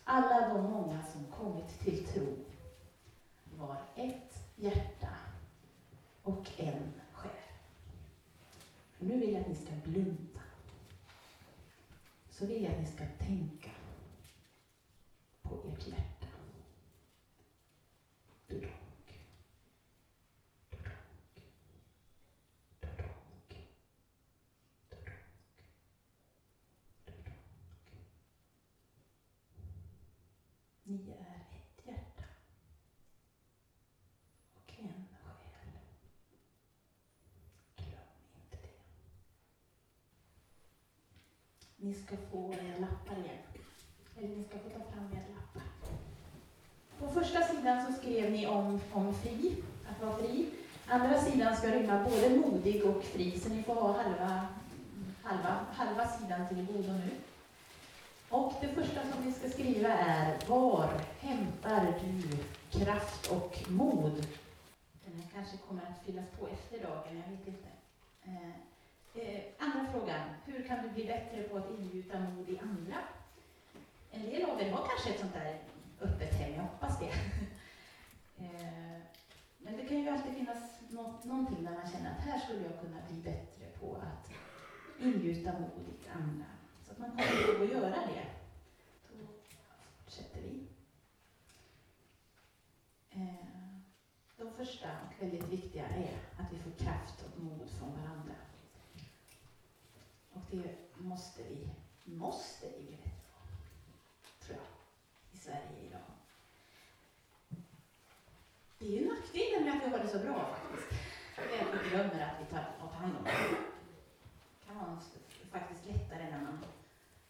Alla 0.03 0.47
de 0.53 0.63
många 0.71 1.03
som 1.03 1.25
kommit 1.25 1.79
till 1.79 2.05
tro 2.07 2.35
var 3.57 3.77
ett 3.95 4.43
hjärta 4.55 5.09
och 6.23 6.47
en 6.57 6.93
själ. 7.13 7.31
Nu 8.99 9.19
vill 9.19 9.33
jag 9.33 9.41
att 9.41 9.47
ni 9.47 9.55
ska 9.55 9.71
blunda. 9.83 10.41
Så 12.29 12.45
vill 12.45 12.63
jag 12.63 12.73
att 12.73 12.79
ni 12.79 12.85
ska 12.87 13.05
tänka 13.25 13.69
på 15.41 15.55
ert 15.55 15.87
hjärta. 15.87 16.27
Dudonk. 18.47 18.73
Dudonk. 20.69 21.43
Dudonk. 22.81 23.67
Dudonk. 24.89 25.15
Dudonk. 27.05 27.33
Ni 30.83 31.11
är 31.11 31.35
ett 31.35 31.85
hjärta 31.85 32.23
och 34.55 34.73
en 34.79 35.07
själ. 35.23 35.71
Glöm 37.75 38.09
inte 38.35 38.57
det. 38.57 38.79
Ni 41.89 41.95
ska 41.95 42.15
få 42.31 42.53
era 42.53 42.79
lappar 42.79 43.15
igen. 43.15 43.37
Eller 44.17 44.35
ni 44.35 44.43
ska 44.43 44.57
få 44.57 44.69
ta 44.69 44.91
fram 44.91 45.11
era 45.13 45.35
lappar. 45.35 45.63
På 46.99 47.07
första 47.21 47.41
sidan 47.41 47.85
så 47.85 47.93
skrev 47.93 48.31
ni 48.31 48.47
om, 48.47 48.81
om 48.91 49.13
fri, 49.13 49.55
att 49.89 50.05
vara 50.05 50.17
fri. 50.17 50.49
Andra 50.87 51.21
sidan 51.21 51.55
ska 51.55 51.67
rymma 51.67 52.03
både 52.03 52.29
modig 52.29 52.85
och 52.85 53.03
fri, 53.03 53.39
så 53.39 53.49
ni 53.49 53.63
får 53.63 53.75
ha 53.75 54.01
halva, 54.01 54.47
halva, 55.23 55.65
halva 55.73 56.07
sidan 56.07 56.47
till 56.47 56.65
godo 56.65 56.93
nu. 56.93 57.11
Och 58.29 58.53
det 58.61 58.67
första 58.67 59.01
som 59.01 59.25
ni 59.25 59.31
ska 59.31 59.49
skriva 59.49 59.89
är 59.89 60.37
Var 60.47 60.89
hämtar 61.19 61.93
du 62.01 62.37
kraft 62.79 63.31
och 63.31 63.59
mod? 63.67 64.27
Den 65.05 65.21
här 65.21 65.29
kanske 65.33 65.57
kommer 65.57 65.81
att 65.81 66.05
fyllas 66.05 66.29
på 66.39 66.47
efter 66.47 66.87
dagen, 66.87 67.23
jag 67.25 67.37
vet 67.37 67.47
inte. 67.47 67.69
Eh, 68.23 68.55
Eh, 69.13 69.41
andra 69.59 69.91
frågan. 69.91 70.29
Hur 70.45 70.63
kan 70.63 70.83
du 70.83 70.89
bli 70.89 71.05
bättre 71.05 71.43
på 71.43 71.57
att 71.57 71.69
ingjuta 71.69 72.19
mod 72.19 72.49
i 72.49 72.59
andra? 72.59 72.97
En 74.11 74.21
del 74.21 74.49
av 74.49 74.61
er 74.61 74.71
har 74.71 74.87
kanske 74.87 75.09
ett 75.09 75.19
sånt 75.19 75.33
där 75.33 75.61
öppet 76.01 76.33
hem, 76.33 76.53
jag 76.53 76.61
hoppas 76.61 76.99
det. 76.99 77.09
eh, 78.43 79.01
men 79.57 79.77
det 79.77 79.85
kan 79.85 79.99
ju 80.01 80.09
alltid 80.09 80.33
finnas 80.33 80.81
något, 80.89 81.25
någonting 81.25 81.63
där 81.63 81.71
man 81.71 81.91
känner 81.91 82.11
att 82.11 82.25
här 82.25 82.39
skulle 82.39 82.63
jag 82.63 82.81
kunna 82.81 82.97
bli 83.09 83.21
bättre 83.21 83.65
på 83.79 83.95
att 83.95 84.31
ingjuta 84.99 85.51
mod 85.59 85.85
i 85.89 86.09
andra. 86.09 86.45
Så 86.85 86.91
att 86.91 86.99
man 86.99 87.11
kommer 87.11 87.49
ihåg 87.49 87.63
att 87.63 87.69
göra 87.69 87.89
det. 87.89 88.25
Då 89.09 89.25
fortsätter 90.03 90.41
vi. 90.41 90.67
Eh, 93.09 93.49
de 94.37 94.53
första 94.53 94.87
och 95.07 95.23
väldigt 95.23 95.47
viktiga 95.47 95.87
är 95.87 96.17
att 96.37 96.53
vi 96.53 96.59
får 96.59 96.71
kraft 96.71 97.25
och 97.25 97.43
mod 97.43 97.69
från 97.69 97.91
varandra. 97.91 98.35
Det 100.51 100.75
måste 100.97 101.43
vi, 101.43 101.69
måste 102.03 102.67
vi 102.67 102.85
bli 102.85 102.97
bättre 102.97 103.11
på, 103.33 104.45
tror 104.45 104.57
jag, 104.57 104.67
i 105.31 105.37
Sverige 105.37 105.87
idag. 105.87 106.01
Det 108.79 108.85
är 108.85 109.01
ju 109.01 109.09
nackdelen 109.09 109.63
med 109.63 109.77
att 109.77 109.87
vi 109.87 109.91
har 109.91 109.99
det 109.99 110.07
så 110.07 110.19
bra 110.19 110.55
faktiskt. 110.55 110.89
Det 111.35 111.59
är 111.59 111.61
att 111.61 111.85
vi 111.85 111.89
glömmer 111.89 112.25
att 112.25 112.41
vi 112.41 112.45
tar, 112.45 112.89
hand 112.93 113.17
om 113.17 113.23
det. 113.23 113.31
Det 113.31 114.67
kan 114.67 114.77
vara 114.77 114.99
faktiskt 115.51 115.85
lättare 115.85 116.31
när 116.31 116.41
man 116.41 116.65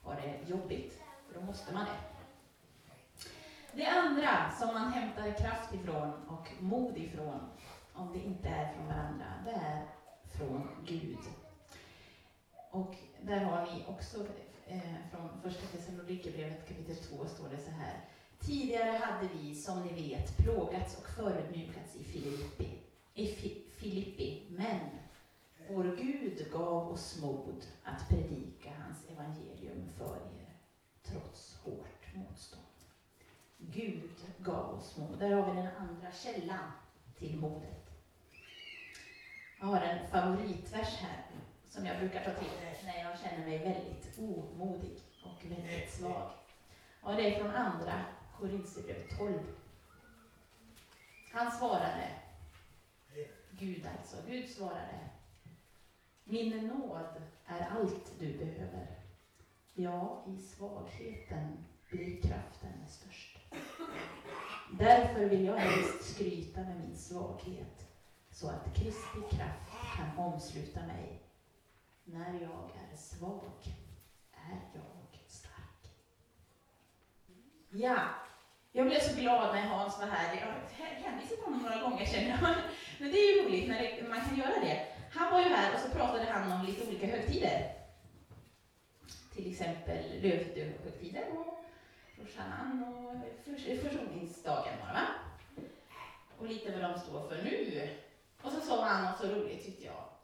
har 0.03 0.15
det 0.15 0.49
jobbigt, 0.49 1.01
för 1.27 1.39
då 1.39 1.45
måste 1.45 1.73
man 1.73 1.85
det. 1.85 1.99
Det 3.73 3.85
andra 3.85 4.51
som 4.59 4.67
man 4.67 4.91
hämtar 4.91 5.39
kraft 5.39 5.73
ifrån 5.73 6.13
och 6.27 6.47
mod 6.59 6.97
ifrån, 6.97 7.49
om 7.93 8.13
det 8.13 8.19
inte 8.19 8.49
är 8.49 8.73
från 8.73 8.87
varandra, 8.87 9.25
det 9.45 9.51
är 9.51 9.85
från 10.37 10.69
Gud. 10.85 11.19
Och 12.71 12.95
där 13.21 13.39
har 13.39 13.65
vi 13.65 13.85
också 13.87 14.25
eh, 14.67 14.79
från 15.11 15.41
första 15.41 15.67
Thessalonikerbrevet 15.67 16.67
kapitel 16.67 16.95
2 16.95 17.25
står 17.25 17.49
det 17.49 17.57
så 17.57 17.71
här. 17.71 18.05
Tidigare 18.39 18.97
hade 18.97 19.29
vi, 19.33 19.55
som 19.55 19.81
ni 19.81 20.09
vet, 20.09 20.37
plågats 20.37 20.97
och 20.97 21.07
förödmjukats 21.09 21.95
i 21.95 22.03
Filippi, 22.03 22.79
i 23.13 23.27
Fi, 23.27 23.65
Filippi, 23.77 24.43
men 24.49 24.79
vår 25.69 25.83
Gud 25.83 26.51
gav 26.51 26.91
oss 26.91 27.21
mod 27.21 27.65
att 27.83 28.09
predika 28.09 28.69
hans 28.83 29.09
evangelium 29.09 29.89
för 29.97 30.15
er, 30.15 30.53
trots 31.03 31.59
hårt 31.63 32.15
motstånd. 32.15 32.63
Gud 33.57 34.11
gav 34.37 34.73
oss 34.73 34.97
mod. 34.97 35.19
Där 35.19 35.31
har 35.31 35.53
vi 35.53 35.61
den 35.61 35.75
andra 35.77 36.11
källan 36.11 36.71
till 37.17 37.37
modet. 37.37 37.89
Jag 39.59 39.67
har 39.67 39.81
en 39.81 40.07
favoritvers 40.07 40.95
här 40.95 41.25
som 41.69 41.85
jag 41.85 41.99
brukar 41.99 42.23
ta 42.23 42.31
till 42.31 42.51
när 42.85 43.03
jag 43.03 43.19
känner 43.19 43.45
mig 43.45 43.57
väldigt 43.57 44.19
omodig 44.19 44.99
och 45.23 45.45
väldigt 45.45 45.93
svag. 45.93 46.31
Och 47.01 47.15
det 47.15 47.35
är 47.35 47.39
från 47.39 47.51
andra 47.51 48.05
Korinthierbrevet 48.37 49.17
12. 49.17 49.39
Han 51.31 51.51
svarade, 51.51 52.09
Gud 53.51 53.87
alltså, 53.99 54.17
Gud 54.27 54.49
svarade, 54.49 55.09
min 56.23 56.67
nåd 56.67 57.21
är 57.45 57.67
allt 57.69 58.19
du 58.19 58.37
behöver. 58.37 58.87
Ja, 59.73 60.25
i 60.27 60.37
svagheten 60.41 61.65
blir 61.89 62.21
kraften 62.21 62.87
störst. 62.87 63.39
Därför 64.79 65.25
vill 65.25 65.45
jag 65.45 65.55
helst 65.55 66.15
skryta 66.15 66.61
med 66.61 66.79
min 66.79 66.97
svaghet, 66.97 67.87
så 68.31 68.49
att 68.49 68.75
Kristi 68.75 69.35
kraft 69.35 69.97
kan 69.97 70.25
omsluta 70.25 70.85
mig. 70.85 71.28
När 72.13 72.33
jag 72.33 72.71
är 72.91 72.97
svag 72.97 73.51
är 74.33 74.59
jag 74.73 75.09
stark. 75.27 75.91
Ja, 77.69 77.99
jag 78.71 78.87
blev 78.87 78.99
så 78.99 79.19
glad 79.19 79.55
när 79.55 79.61
Hans 79.61 79.99
var 79.99 80.07
här. 80.07 80.35
Jag 80.35 80.47
har 80.47 81.09
hänvisat 81.09 81.39
honom 81.39 81.61
några 81.61 81.81
gånger 81.81 82.05
känner 82.05 82.29
jag. 82.29 82.55
Men 82.99 83.11
det 83.11 83.17
är 83.17 83.35
ju 83.35 83.43
roligt 83.43 83.69
när 83.69 83.79
det, 83.79 84.09
man 84.09 84.21
kan 84.21 84.37
göra 84.37 84.59
det. 84.61 84.87
Han 85.11 85.31
var 85.31 85.39
ju 85.39 85.49
här 85.49 85.73
och 85.73 85.79
så 85.79 85.89
pratade 85.89 86.31
han 86.31 86.51
om 86.51 86.65
lite 86.65 86.87
olika 86.87 87.07
högtider. 87.07 87.73
Till 89.33 89.51
exempel 89.51 90.21
lövhögtiden 90.21 91.37
och 91.37 91.65
Roshanan 92.17 92.83
och 92.83 93.15
försoningsdagen 93.81 94.73
var 94.79 94.93
va? 94.93 95.07
Och 96.37 96.47
lite 96.47 96.71
vad 96.71 96.91
de 96.91 96.99
står 96.99 97.29
för 97.29 97.43
nu. 97.43 97.89
Och 98.41 98.51
så 98.51 98.61
sa 98.61 98.85
han 98.85 99.03
något 99.03 99.19
så 99.19 99.27
roligt 99.27 99.65
tyckte 99.65 99.85
jag. 99.85 100.18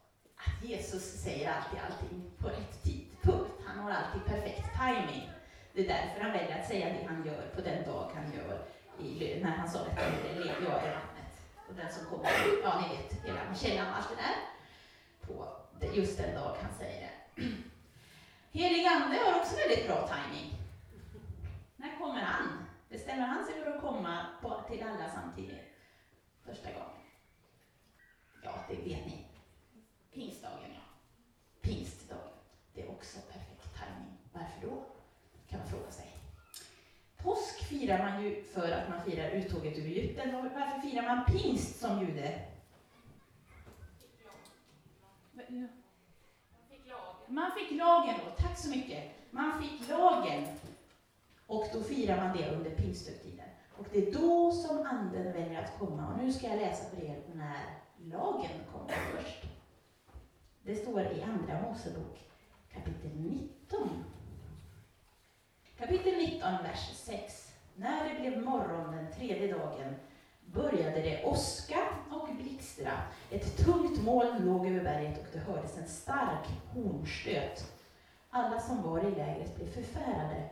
Jesus 0.62 1.04
säger 1.04 1.52
alltid 1.52 1.80
allting 1.80 2.32
på 2.38 2.48
rätt 2.48 2.84
tidpunkt. 2.84 3.52
Han 3.66 3.80
har 3.80 3.92
alltid 3.92 4.26
perfekt 4.26 4.68
timing. 4.78 5.30
Det 5.74 5.82
är 5.82 5.88
därför 5.88 6.22
han 6.22 6.32
väljer 6.32 6.60
att 6.60 6.68
säga 6.68 6.86
det 6.90 7.08
han 7.08 7.26
gör 7.26 7.52
på 7.56 7.62
den 7.62 7.86
dag 7.86 8.12
han 8.16 8.34
gör. 8.34 8.66
I, 9.00 9.40
när 9.44 9.52
han 9.52 9.70
sa 9.70 9.80
detta, 9.84 10.02
lev 10.34 10.48
jag 10.48 10.64
i 10.64 10.90
vattnet. 10.90 11.42
Och 11.70 11.76
den 11.76 11.92
som 11.94 12.06
kommer, 12.06 12.30
ja 12.64 12.82
ni 12.82 12.98
vet, 12.98 13.26
hela 13.26 13.56
källan 13.56 13.88
och 13.88 13.98
allt 13.98 14.10
det 14.10 14.16
där. 14.16 14.36
På 15.28 15.48
just 15.96 16.18
den 16.18 16.36
dag 16.36 16.56
han 16.62 16.74
säger 16.80 17.02
det. 17.02 17.42
Helig 18.52 18.86
Ande 18.86 19.18
har 19.18 19.40
också 19.40 19.56
väldigt 19.56 19.88
bra 19.88 20.08
timing. 20.08 20.54
När 21.76 21.98
kommer 21.98 22.22
han? 22.22 22.66
Bestämmer 22.90 23.28
han 23.28 23.46
sig 23.46 23.64
för 23.64 23.72
att 23.72 23.82
komma 23.82 24.26
på, 24.42 24.62
till 24.70 24.84
alla 24.84 25.10
samtidigt? 25.10 25.76
Första 26.46 26.72
gången? 26.72 27.06
Ja, 28.44 28.66
det 28.70 28.76
vet 28.76 29.06
ni. 29.06 29.25
Pingstdagen, 30.16 30.70
ja. 30.74 30.82
Pingstdagen. 31.62 32.34
Det 32.74 32.82
är 32.82 32.90
också 32.90 33.20
perfekt 33.20 33.74
timing. 33.74 34.18
Varför 34.34 34.68
då? 34.68 34.86
Kan 35.50 35.60
man 35.60 35.68
fråga 35.68 35.92
sig. 35.92 36.14
Påsk 37.18 37.64
firar 37.64 38.12
man 38.12 38.24
ju 38.24 38.44
för 38.44 38.72
att 38.72 38.90
man 38.90 39.02
firar 39.02 39.30
uttåget 39.30 39.78
ur 39.78 39.86
Egypten. 39.86 40.36
Och 40.36 40.44
varför 40.44 40.80
firar 40.80 41.02
man 41.04 41.26
pingst 41.26 41.80
som 41.80 42.00
jude? 42.00 42.40
Man 47.28 47.52
fick 47.52 47.72
lagen 47.72 48.16
då, 48.26 48.44
tack 48.44 48.58
så 48.58 48.70
mycket. 48.70 49.04
Man 49.32 49.64
fick 49.64 49.90
lagen 49.90 50.48
och 51.48 51.68
då 51.74 51.84
firar 51.84 52.18
man 52.18 52.38
det 52.38 52.56
under 52.56 52.72
pingsthögtiden. 52.72 53.50
Och 53.78 53.86
det 53.92 54.08
är 54.08 54.14
då 54.14 54.52
som 54.52 54.86
anden 54.86 55.34
väljer 55.34 55.64
att 55.64 55.80
komma. 55.80 56.14
Och 56.14 56.24
nu 56.24 56.34
ska 56.34 56.48
jag 56.48 56.60
läsa 56.60 56.90
för 56.90 57.04
er 57.04 57.24
när 57.34 57.64
lagen 57.98 58.52
kommer 58.72 58.94
först. 58.94 59.45
Det 60.66 60.76
står 60.76 61.02
i 61.02 61.22
Andra 61.22 61.62
Mosebok 61.62 62.20
kapitel 62.74 63.12
19. 63.16 64.04
Kapitel 65.78 66.18
19, 66.18 66.64
vers 66.64 66.90
6. 66.94 67.54
När 67.76 68.10
det 68.10 68.20
blev 68.20 68.44
morgon 68.44 68.96
den 68.96 69.12
tredje 69.12 69.54
dagen 69.54 69.96
började 70.46 71.02
det 71.02 71.24
åska 71.24 71.78
och 72.12 72.36
blixtra. 72.36 72.92
Ett 73.32 73.58
tungt 73.58 74.04
moln 74.04 74.46
låg 74.46 74.68
över 74.68 74.84
berget 74.84 75.20
och 75.20 75.26
det 75.34 75.40
hördes 75.40 75.78
en 75.78 75.88
stark 75.88 76.48
hornstöt. 76.74 77.74
Alla 78.30 78.60
som 78.60 78.84
var 78.84 79.00
i 79.00 79.16
lägret 79.16 79.56
blev 79.56 79.68
förfärade. 79.68 80.50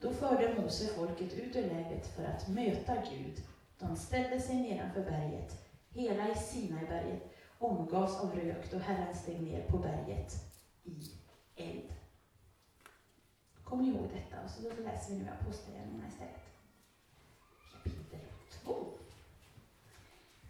Då 0.00 0.12
förde 0.12 0.54
Mose 0.60 0.94
folket 0.94 1.34
ut 1.34 1.56
ur 1.56 1.62
lägret 1.62 2.06
för 2.16 2.24
att 2.24 2.48
möta 2.48 2.94
Gud. 2.94 3.42
De 3.78 3.96
ställde 3.96 4.40
sig 4.40 4.56
nedanför 4.56 5.02
berget. 5.02 5.66
Hela 5.90 6.28
i 6.28 6.34
Sinaiberget 6.34 7.33
omgavs 7.64 8.20
av 8.20 8.34
rök 8.34 8.70
då 8.70 8.78
Herren 8.78 9.14
steg 9.14 9.42
ner 9.42 9.68
på 9.68 9.78
berget 9.78 10.34
i 10.84 11.10
eld. 11.56 11.92
Kommer 13.64 13.82
ni 13.82 13.88
ihåg 13.88 14.08
detta? 14.12 14.44
Och 14.44 14.50
så 14.50 14.62
då 14.62 14.82
läser 14.82 15.14
vi 15.14 15.20
nu 15.20 15.28
Apostlagärningarna 15.40 16.08
istället. 16.08 16.44
Kapitel 17.72 18.20
2. 18.64 18.86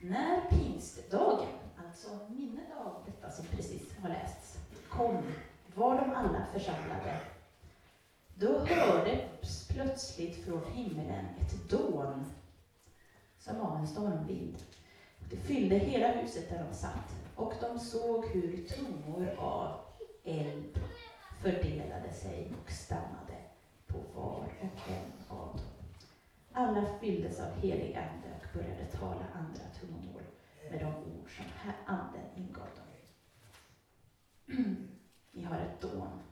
När 0.00 0.40
pingstdagen, 0.50 1.58
alltså 1.86 2.08
minnet 2.28 2.72
av 2.84 3.02
detta 3.06 3.30
som 3.30 3.44
precis 3.44 3.98
har 3.98 4.08
lästs, 4.08 4.58
kom 4.88 5.22
var 5.74 6.00
de 6.00 6.14
alla 6.14 6.46
församlade. 6.52 7.20
Då 8.34 8.58
hördes 8.58 9.68
plötsligt 9.68 10.44
från 10.44 10.72
himmelen 10.72 11.24
ett 11.40 11.70
dån 11.70 12.24
som 13.38 13.60
av 13.60 13.76
en 13.76 13.86
stormvind. 13.86 14.56
Det 15.34 15.40
fyllde 15.40 15.78
hela 15.78 16.08
huset 16.08 16.50
där 16.50 16.64
de 16.68 16.74
satt 16.74 17.14
och 17.34 17.52
de 17.60 17.78
såg 17.78 18.26
hur 18.26 18.68
tungor 18.68 19.28
av 19.38 19.80
eld 20.24 20.80
fördelade 21.42 22.12
sig 22.12 22.52
och 22.62 22.70
stannade 22.70 23.36
på 23.86 23.98
var 24.14 24.48
och 24.60 24.90
en 24.90 25.12
av 25.28 25.48
dem. 25.48 25.86
Alla 26.52 26.86
fylldes 27.00 27.40
av 27.40 27.52
helig 27.52 27.96
ande 27.96 28.28
och 28.36 28.58
började 28.58 28.86
tala 28.86 29.26
andra 29.34 29.64
tungomål 29.80 30.22
med 30.70 30.80
de 30.80 30.86
ord 30.86 31.36
som 31.36 31.44
anden 31.86 32.26
ingav 32.36 32.68
dem. 32.76 32.86
Ni 35.32 35.42
har 35.42 35.58
ett 35.58 35.80
dån 35.80 36.22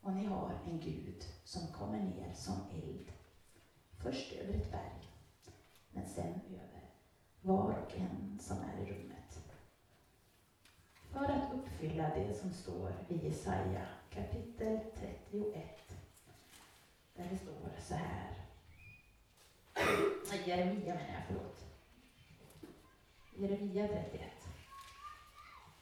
och 0.00 0.12
ni 0.12 0.24
har 0.24 0.58
en 0.66 0.80
Gud 0.80 1.24
som 1.44 1.72
kommer 1.72 1.98
ner 1.98 2.32
som 2.34 2.60
eld. 2.72 3.12
Först 4.02 4.32
över 4.32 4.54
ett 4.54 4.70
berg, 4.70 5.10
men 5.90 6.06
sen 6.06 6.40
över 6.50 6.69
var 7.42 7.72
och 7.86 7.94
en 7.96 8.38
som 8.40 8.56
är 8.58 8.82
i 8.82 8.92
rummet. 8.92 9.42
För 11.12 11.24
att 11.24 11.52
uppfylla 11.54 12.10
det 12.14 12.34
som 12.34 12.52
står 12.52 12.92
i 13.08 13.26
Jesaja 13.26 13.86
kapitel 14.10 14.78
31, 15.30 15.64
där 17.16 17.28
det 17.30 17.38
står 17.38 17.70
så 17.78 17.94
här. 17.94 18.30
Jeremia 20.46 20.94
menar 20.94 21.12
jag, 21.12 21.22
förlåt. 21.26 21.64
Jeremia 23.36 23.88
31. 23.88 24.20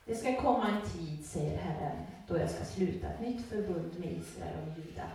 Det 0.04 0.14
ska 0.14 0.42
komma 0.42 0.68
en 0.68 0.90
tid, 0.90 1.26
säger 1.26 1.58
Herren, 1.58 2.06
då 2.28 2.38
jag 2.38 2.50
ska 2.50 2.64
sluta 2.64 3.08
ett 3.08 3.20
nytt 3.20 3.46
förbund 3.46 3.98
med 3.98 4.12
Israel 4.12 4.58
och 4.62 4.78
Juda. 4.78 5.10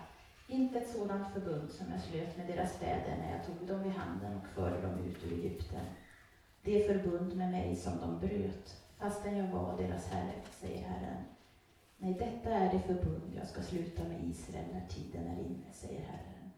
Inte 0.47 0.79
ett 0.79 0.89
sådant 0.89 1.33
förbund 1.33 1.71
som 1.71 1.85
jag 1.91 2.01
slöt 2.01 2.37
med 2.37 2.47
deras 2.47 2.77
fäder 2.77 3.17
när 3.17 3.37
jag 3.37 3.45
tog 3.45 3.67
dem 3.67 3.85
i 3.85 3.89
handen 3.89 4.37
och 4.37 4.47
förde 4.47 4.81
dem 4.81 4.99
ut 4.99 5.23
ur 5.23 5.33
Egypten. 5.33 5.85
Det 6.65 6.87
förbund 6.87 7.35
med 7.35 7.51
mig 7.51 7.75
som 7.75 7.97
de 7.99 8.19
bröt, 8.19 8.83
fastän 8.97 9.37
jag 9.37 9.47
var 9.47 9.77
deras 9.77 10.07
Herre, 10.07 10.33
säger 10.51 10.87
Herren. 10.87 11.23
Nej, 11.97 12.13
detta 12.13 12.49
är 12.49 12.73
det 12.73 12.79
förbund 12.79 13.33
jag 13.35 13.47
ska 13.47 13.61
sluta 13.61 14.03
med 14.03 14.23
Israel 14.23 14.65
när 14.73 14.87
tiden 14.87 15.27
är 15.27 15.39
inne, 15.39 15.73
säger 15.73 16.01
Herren. 16.01 16.51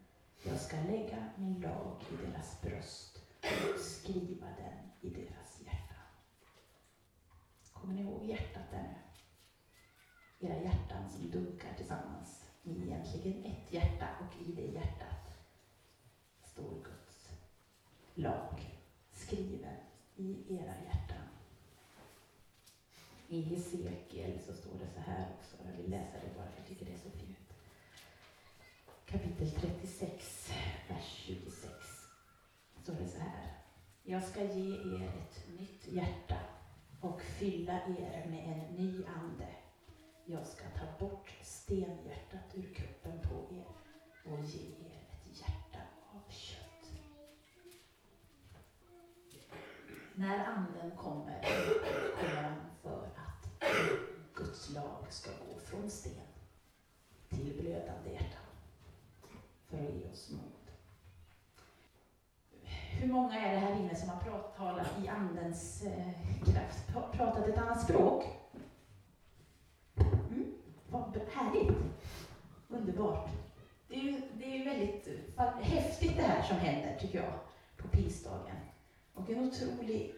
Jag 0.44 0.60
ska 0.60 0.78
lägga 0.78 1.30
min 1.36 1.62
lag 1.62 2.04
i 2.12 2.26
deras 2.26 2.62
bröst 2.62 3.22
och 3.42 3.80
skriva 3.80 4.46
den 4.46 4.92
i 5.02 5.10
deras 5.10 5.62
hjärta. 5.66 6.02
Kommer 7.74 7.94
ni 7.94 8.02
ihåg 8.02 8.26
hjärtat 8.26 8.72
där 8.72 8.84
nu? 8.84 10.48
Era 10.48 10.62
hjärtan 10.62 11.10
som 11.10 11.32
dunkar 11.32 11.74
tillsammans. 11.78 12.46
Ni 12.64 12.82
är 12.82 12.86
egentligen 12.86 13.46
ett 13.46 13.74
hjärta 13.74 14.08
och 14.20 14.48
i 14.48 14.52
det 14.52 14.72
hjärtat 14.72 15.38
står 16.44 16.84
Guds 16.84 17.30
lag 18.14 18.76
skriven 19.12 19.76
i 20.16 20.56
era 20.56 20.74
hjärtan. 20.86 21.28
I 23.28 23.42
Hesekiel 23.42 24.40
så 24.40 24.54
står 24.54 24.72
det 24.80 24.90
så 24.94 25.00
här 25.00 25.28
också. 25.40 25.56
Jag 25.66 25.82
vill 25.82 25.92
läsa 25.92 26.14
det 26.14 26.36
bara, 26.36 26.50
för 26.50 26.58
jag 26.58 26.68
tycker 26.68 26.86
det 26.86 26.94
är 26.94 26.98
så 26.98 27.10
fint. 27.10 27.54
Kapitel 29.06 29.52
36, 29.52 30.52
vers 30.90 31.24
26. 31.26 31.74
står 32.84 32.94
det 32.94 33.08
så 33.08 33.20
här. 33.20 33.54
Jag 34.04 34.24
ska 34.24 34.44
ge 34.44 34.76
er 34.76 35.08
ett 35.08 35.60
nytt 35.60 35.88
hjärta 35.88 36.40
och 37.02 37.22
fylla 37.22 37.74
er 37.74 38.26
med 38.30 38.44
en 38.46 38.76
ny 38.76 39.06
ande. 39.06 39.48
Jag 40.26 40.48
ska 40.48 40.64
ta 40.70 41.06
bort 41.06 41.34
stenhjärtat 41.42 42.56
ur 42.56 42.74
kroppen 42.74 43.20
på 43.30 43.56
er 43.56 43.68
och 44.32 44.46
ge 44.46 44.68
er 44.70 45.02
ett 45.02 45.40
hjärta 45.40 45.80
av 46.14 46.32
kött. 46.32 46.66
När 50.18 50.46
anden 50.46 50.92
kommer, 50.98 51.42
kommer 52.22 52.42
han 52.42 52.56
för 52.82 53.06
att 53.06 53.74
Guds 54.34 54.70
lag 54.70 55.06
ska 55.10 55.30
gå 55.32 55.60
från 55.60 55.90
sten 55.90 56.14
till 57.30 57.54
blödande 57.62 58.12
hjärtan 58.12 58.46
för 59.70 59.78
att 59.78 59.94
ge 59.94 60.12
oss 60.12 60.30
mod. 60.32 60.52
Hur 62.92 63.14
många 63.14 63.40
är 63.40 63.54
det 63.54 63.60
här 63.60 63.76
inne 63.76 63.96
som 63.96 64.10
har 64.10 64.20
pratat, 64.20 64.88
i 65.04 65.08
Andens 65.08 65.84
eh, 65.84 66.12
kraft, 66.46 66.88
pratat 67.12 67.48
ett 67.48 67.58
annat 67.58 67.84
språk? 67.84 68.26
Mm, 70.30 70.54
vad 70.90 71.20
härligt! 71.34 71.78
Underbart. 72.68 73.30
Det 73.88 73.96
är 73.96 74.02
ju 74.02 74.22
det 74.34 74.62
är 74.62 74.66
väldigt 74.66 75.08
häftigt 75.62 76.18
det 76.18 76.24
här 76.24 76.44
som 76.44 76.58
händer, 76.58 77.00
tycker 77.00 77.18
jag, 77.18 77.34
på 77.78 77.88
Pisdagen. 77.88 78.56
Och 79.16 79.30
en 79.30 79.48
otrolig 79.48 80.16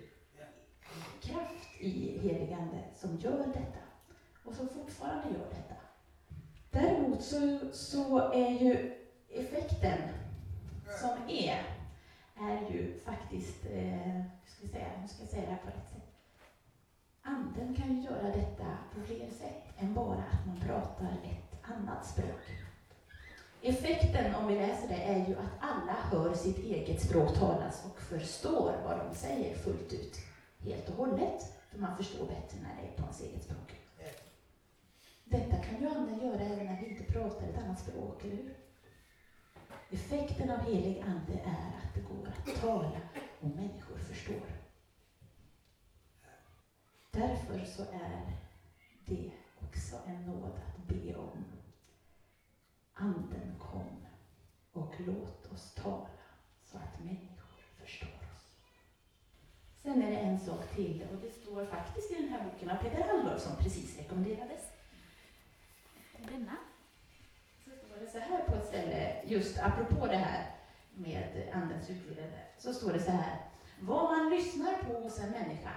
kraft 1.22 1.82
i 1.82 2.20
heligande 2.20 2.84
som 2.94 3.18
gör 3.18 3.48
detta 3.48 3.80
och 4.44 4.54
som 4.54 4.70
fortfarande 4.70 5.28
gör 5.28 5.50
detta. 5.50 5.76
Däremot 6.72 7.24
så, 7.24 7.60
så 7.74 8.32
är 8.32 8.50
ju 8.50 8.94
effekten 9.30 10.00
som 11.02 11.30
är, 11.30 11.64
är 12.40 12.72
ju 12.72 13.00
faktiskt, 13.00 13.66
eh, 13.66 14.22
hur, 14.44 14.46
ska 14.46 14.64
jag 14.64 14.72
säga, 14.72 14.90
hur 15.02 15.08
ska 15.08 15.22
jag 15.22 15.30
säga 15.30 15.46
det 15.46 15.52
här 15.52 15.58
på 15.58 15.68
rätt 15.68 15.90
sätt? 15.90 16.04
Anden 17.22 17.76
kan 17.76 17.96
ju 17.96 18.02
göra 18.02 18.28
detta 18.36 18.78
på 18.94 19.02
fler 19.02 19.30
sätt 19.30 19.64
än 19.78 19.94
bara 19.94 20.24
att 20.32 20.46
man 20.48 20.60
pratar 20.60 21.18
ett 21.24 21.58
annat 21.62 22.06
språk. 22.06 22.67
Effekten, 23.62 24.36
om 24.36 24.48
vi 24.48 24.56
läser 24.56 24.88
det, 24.88 25.04
är 25.04 25.28
ju 25.28 25.36
att 25.36 25.52
alla 25.60 25.94
hör 25.94 26.34
sitt 26.34 26.58
eget 26.58 27.02
språk 27.02 27.34
talas 27.40 27.86
och 27.86 28.02
förstår 28.02 28.74
vad 28.86 29.00
de 29.00 29.16
säger 29.16 29.56
fullt 29.56 29.94
ut, 29.94 30.18
helt 30.60 30.90
och 30.90 30.96
hållet. 30.96 31.54
För 31.70 31.80
man 31.80 31.98
förstår 31.98 32.26
bättre 32.26 32.58
när 32.62 32.82
det 32.82 32.88
är 32.88 32.92
på 32.92 33.02
ens 33.04 33.22
eget 33.22 33.44
språk. 33.44 33.76
Detta 35.24 35.58
kan 35.58 35.82
ju 35.82 35.88
Anden 35.88 36.20
göra 36.20 36.42
även 36.42 36.66
när 36.66 36.82
vi 36.82 36.88
inte 36.88 37.14
pratar 37.14 37.48
ett 37.48 37.64
annat 37.64 37.80
språk, 37.80 38.24
eller 38.24 38.36
hur? 38.36 38.56
Effekten 39.90 40.50
av 40.50 40.60
helig 40.60 41.00
Ande 41.02 41.42
är 41.44 41.72
att 41.84 41.96
det 41.96 42.02
går 42.02 42.28
att 42.28 42.62
tala 42.62 43.02
och 43.40 43.50
människor 43.50 43.98
förstår. 43.98 44.48
Därför 47.12 47.66
så 47.66 47.82
är 47.82 48.38
det 49.06 49.32
också 49.62 49.96
en 50.08 50.26
nåd 50.26 50.52
att 50.68 50.88
be 50.88 51.16
om. 51.16 51.46
Anden 52.94 53.47
oss 55.58 55.74
tala 55.74 56.10
så 56.72 56.78
att 56.78 57.00
människor 57.00 57.62
förstår 57.82 58.08
oss. 58.08 58.44
Sen 59.82 60.02
är 60.02 60.12
det 60.12 60.18
en 60.18 60.40
sak 60.40 60.76
till 60.76 61.08
och 61.12 61.22
det 61.22 61.32
står 61.32 61.66
faktiskt 61.66 62.12
i 62.12 62.16
den 62.16 62.30
här 62.30 62.44
boken 62.44 62.70
av 62.70 62.76
Peter 62.76 63.08
Halldorf 63.08 63.42
som 63.42 63.56
precis 63.56 63.98
rekommenderades. 63.98 64.62
Denna 66.32 66.58
det 68.08 68.12
så 68.12 68.20
här 68.20 68.44
på 68.44 68.56
ett 68.56 68.68
ställe, 68.68 69.24
just 69.26 69.60
apropå 69.60 70.08
det 70.08 70.18
här 70.18 70.56
med 70.96 71.50
Andens 71.54 71.90
utredande, 71.90 72.40
så 72.58 72.74
står 72.74 72.94
det 72.94 73.00
så 73.00 73.12
här. 73.12 73.40
Vad 73.80 74.18
man 74.18 74.30
lyssnar 74.30 74.84
på 74.84 75.00
hos 75.00 75.20
en 75.20 75.30
människa 75.30 75.74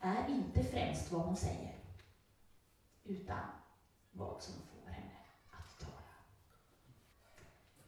är 0.00 0.28
inte 0.28 0.64
främst 0.64 1.12
vad 1.12 1.22
hon 1.22 1.36
säger, 1.36 1.74
utan 3.04 3.40
vad 4.12 4.42
som 4.42 4.54
får 4.54 4.90
henne 4.90 5.16
att 5.50 5.80
tala. 5.80 5.92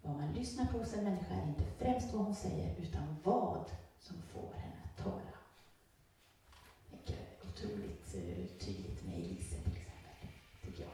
Vad 0.09 0.17
man 0.17 0.33
lyssnar 0.33 0.67
på 0.67 0.79
hos 0.79 0.95
en 0.95 1.05
människa 1.05 1.35
är 1.35 1.43
inte 1.43 1.65
främst 1.79 2.13
vad 2.13 2.25
hon 2.25 2.35
säger, 2.35 2.75
utan 2.79 3.17
vad 3.25 3.65
som 3.99 4.17
får 4.23 4.53
henne 4.55 4.77
att 4.85 5.05
tala. 5.05 5.33
Jag 6.91 7.05
tänker 7.07 7.25
otroligt 7.49 8.15
eh, 8.15 8.67
tydligt 8.67 9.05
med 9.05 9.15
Elise 9.15 9.57
till 9.57 9.77
exempel, 9.77 10.29
tycker 10.65 10.83
jag. 10.83 10.93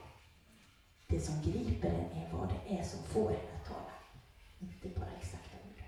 Det 1.07 1.21
som 1.21 1.43
griper 1.43 1.89
en 1.89 2.23
är 2.23 2.33
vad 2.33 2.49
det 2.49 2.79
är 2.79 2.85
som 2.85 3.03
får 3.03 3.31
henne 3.31 3.55
att 3.61 3.69
tala, 3.69 3.95
inte 4.59 5.01
bara 5.01 5.11
exakta 5.21 5.57
ord. 5.69 5.83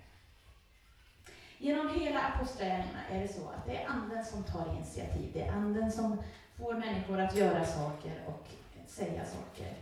Genom 1.58 2.00
hela 2.00 2.20
Apostlagärningarna 2.20 3.08
är 3.10 3.20
det 3.20 3.28
så 3.28 3.48
att 3.48 3.66
det 3.66 3.76
är 3.76 3.88
Anden 3.88 4.24
som 4.24 4.42
tar 4.42 4.76
initiativ. 4.76 5.30
Det 5.32 5.42
är 5.42 5.52
Anden 5.52 5.92
som 5.92 6.16
får 6.56 6.74
människor 6.74 7.20
att 7.20 7.36
göra 7.36 7.64
saker 7.64 8.24
och 8.26 8.48
säga 8.86 9.24
saker. 9.24 9.76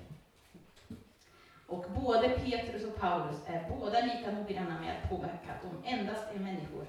Och 1.66 1.84
både 1.90 2.28
Petrus 2.28 2.84
och 2.84 2.96
Paulus 2.96 3.40
är 3.46 3.70
båda 3.78 4.00
lika 4.00 4.30
noggranna 4.30 4.80
med 4.80 4.96
att 4.96 5.10
påverka 5.10 5.52
att 5.52 5.62
de 5.62 5.90
endast 5.90 6.24
är 6.34 6.38
människor 6.38 6.86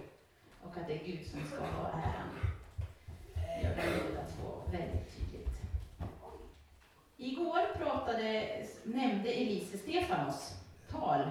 och 0.63 0.77
att 0.77 0.87
det 0.87 0.93
är 0.93 1.05
Gud 1.05 1.27
som 1.27 1.45
ska 1.45 1.59
ha 1.59 1.87
äran. 1.89 2.29
Gör 3.63 3.75
det 3.75 4.03
båda 4.09 4.25
två 4.25 4.71
väldigt 4.71 5.17
tydligt. 5.17 5.61
Igår 7.17 7.75
pratade, 7.77 8.47
nämnde 8.83 9.29
Elise 9.29 9.77
Stefanos 9.77 10.53
tal. 10.91 11.29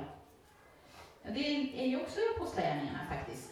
Det 1.23 1.47
är 1.83 1.87
ju 1.87 2.03
också 2.03 2.21
i 2.21 2.37
Apostlagärningarna 2.37 3.07
faktiskt. 3.09 3.51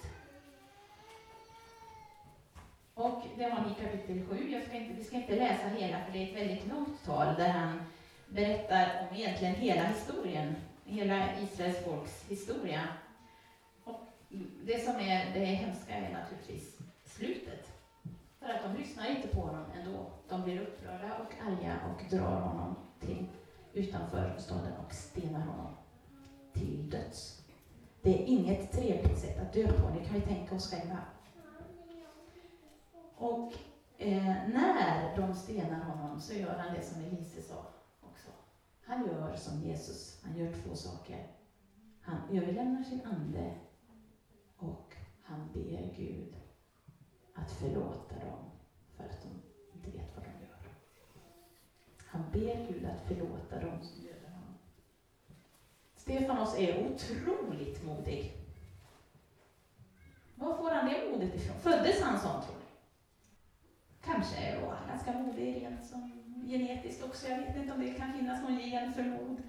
Och 2.95 3.23
det 3.37 3.45
har 3.45 3.65
ni 3.65 3.71
i 3.71 3.75
kapitel 3.75 4.27
7. 4.29 4.51
Jag 4.51 4.65
ska 4.65 4.77
inte, 4.77 4.95
vi 4.95 5.05
ska 5.05 5.17
inte 5.17 5.37
läsa 5.37 5.69
hela, 5.69 6.05
för 6.05 6.13
det 6.13 6.19
är 6.19 6.29
ett 6.29 6.37
väldigt 6.37 6.69
långt 6.69 7.05
tal 7.05 7.35
där 7.35 7.49
han 7.49 7.81
berättar 8.35 9.09
om 9.11 9.17
egentligen 9.17 9.55
hela 9.55 9.83
historien, 9.85 10.57
hela 10.85 11.41
Israels 11.41 11.85
folks 11.85 12.25
historia. 12.29 12.89
Och 13.85 14.01
det 14.65 14.85
som 14.85 14.95
är 14.97 15.35
det 15.35 15.45
hemska 15.45 15.95
är 15.95 16.13
naturligtvis 16.13 16.79
slutet. 17.05 17.69
För 18.39 18.49
att 18.49 18.63
de 18.63 18.83
lyssnar 18.83 19.11
inte 19.11 19.29
på 19.29 19.41
honom 19.41 19.65
ändå. 19.81 20.11
De 20.29 20.43
blir 20.43 20.61
upprörda 20.61 21.17
och 21.19 21.47
arga 21.47 21.79
och 21.91 22.11
drar 22.11 22.41
honom 22.41 22.77
till 23.01 23.27
utanför 23.73 24.35
staden 24.39 24.73
och 24.87 24.93
stenar 24.93 25.41
honom 25.41 25.77
till 26.53 26.91
döds. 26.91 27.43
Det 28.03 28.23
är 28.23 28.27
inget 28.27 28.73
trevligt 28.73 29.19
sätt 29.19 29.41
att 29.41 29.53
dö 29.53 29.67
på, 29.67 29.99
det 29.99 30.05
kan 30.05 30.15
vi 30.15 30.21
tänka 30.21 30.55
oss 30.55 30.71
själva. 30.71 30.99
Och 33.17 33.53
eh, 33.99 34.35
när 34.49 35.17
de 35.17 35.35
stenar 35.35 35.85
honom 35.85 36.21
så 36.21 36.35
gör 36.35 36.55
han 36.59 36.75
det 36.75 36.83
som 36.83 37.05
Elise 37.05 37.43
sa. 37.43 37.72
Han 38.93 39.07
gör 39.07 39.37
som 39.37 39.63
Jesus, 39.63 40.23
han 40.23 40.37
gör 40.37 40.53
två 40.53 40.77
saker. 40.77 41.27
Han 42.01 42.37
överlämnar 42.37 42.85
sin 42.85 43.07
ande 43.07 43.55
och 44.57 44.97
han 45.23 45.51
ber 45.53 45.95
Gud 45.97 46.35
att 47.35 47.51
förlåta 47.53 48.15
dem 48.15 48.51
för 48.97 49.05
att 49.05 49.23
de 49.23 49.29
inte 49.75 49.99
vet 49.99 50.17
vad 50.17 50.25
de 50.25 50.31
gör. 50.45 50.59
Han 52.05 52.31
ber 52.33 52.67
Gud 52.69 52.87
att 52.87 53.09
förlåta 53.09 53.61
dem 53.61 53.83
som 53.83 54.03
dödar 54.03 54.31
honom. 54.31 54.55
Stefanos 55.97 56.55
är 56.59 56.87
otroligt 56.87 57.85
modig. 57.85 58.33
Var 60.35 60.55
får 60.55 60.71
han 60.71 60.91
det 60.91 61.11
modet 61.13 61.35
ifrån? 61.35 61.59
Föddes 61.59 62.03
han 62.03 62.21
sån, 62.21 62.43
tror 62.43 62.57
ni? 62.57 62.65
Kanske 64.01 64.61
var 64.61 64.75
han 64.75 64.89
ganska 64.89 65.13
modig 65.13 65.57
rent 65.57 65.87
som 65.87 66.22
genetiskt 66.49 67.05
också. 67.05 67.29
Jag 67.29 67.39
vet 67.39 67.57
inte 67.57 67.73
om 67.73 67.81
det 67.81 67.95
kan 67.95 68.13
finnas 68.13 68.43
någon 68.43 68.59
gen 68.59 68.95
för 68.95 69.03
mod. 69.03 69.43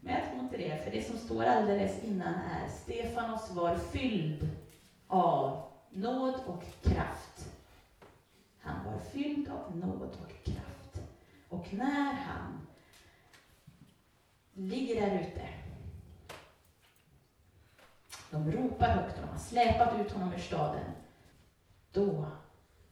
Men 0.00 0.14
jag 0.14 0.30
tror 0.30 0.40
inte 0.40 0.56
det, 0.56 0.84
för 0.84 0.90
det 0.90 1.02
som 1.02 1.18
står 1.18 1.44
alldeles 1.44 2.04
innan 2.04 2.34
är 2.34 2.68
Stefanos 2.68 3.50
var 3.50 3.76
fylld 3.76 4.48
av 5.06 5.62
nåd 5.90 6.34
och 6.46 6.64
kraft. 6.82 7.48
Han 8.60 8.84
var 8.84 8.98
fylld 8.98 9.48
av 9.48 9.76
nåd 9.76 10.16
och 10.22 10.44
kraft. 10.44 11.02
Och 11.48 11.74
när 11.74 12.12
han 12.12 12.66
ligger 14.52 15.00
där 15.00 15.20
ute, 15.20 15.48
de 18.30 18.52
ropar 18.52 18.88
högt 18.88 19.16
de 19.16 19.28
har 19.28 19.38
släpat 19.38 20.00
ut 20.00 20.12
honom 20.12 20.32
ur 20.32 20.38
staden, 20.38 20.90
då 21.92 22.26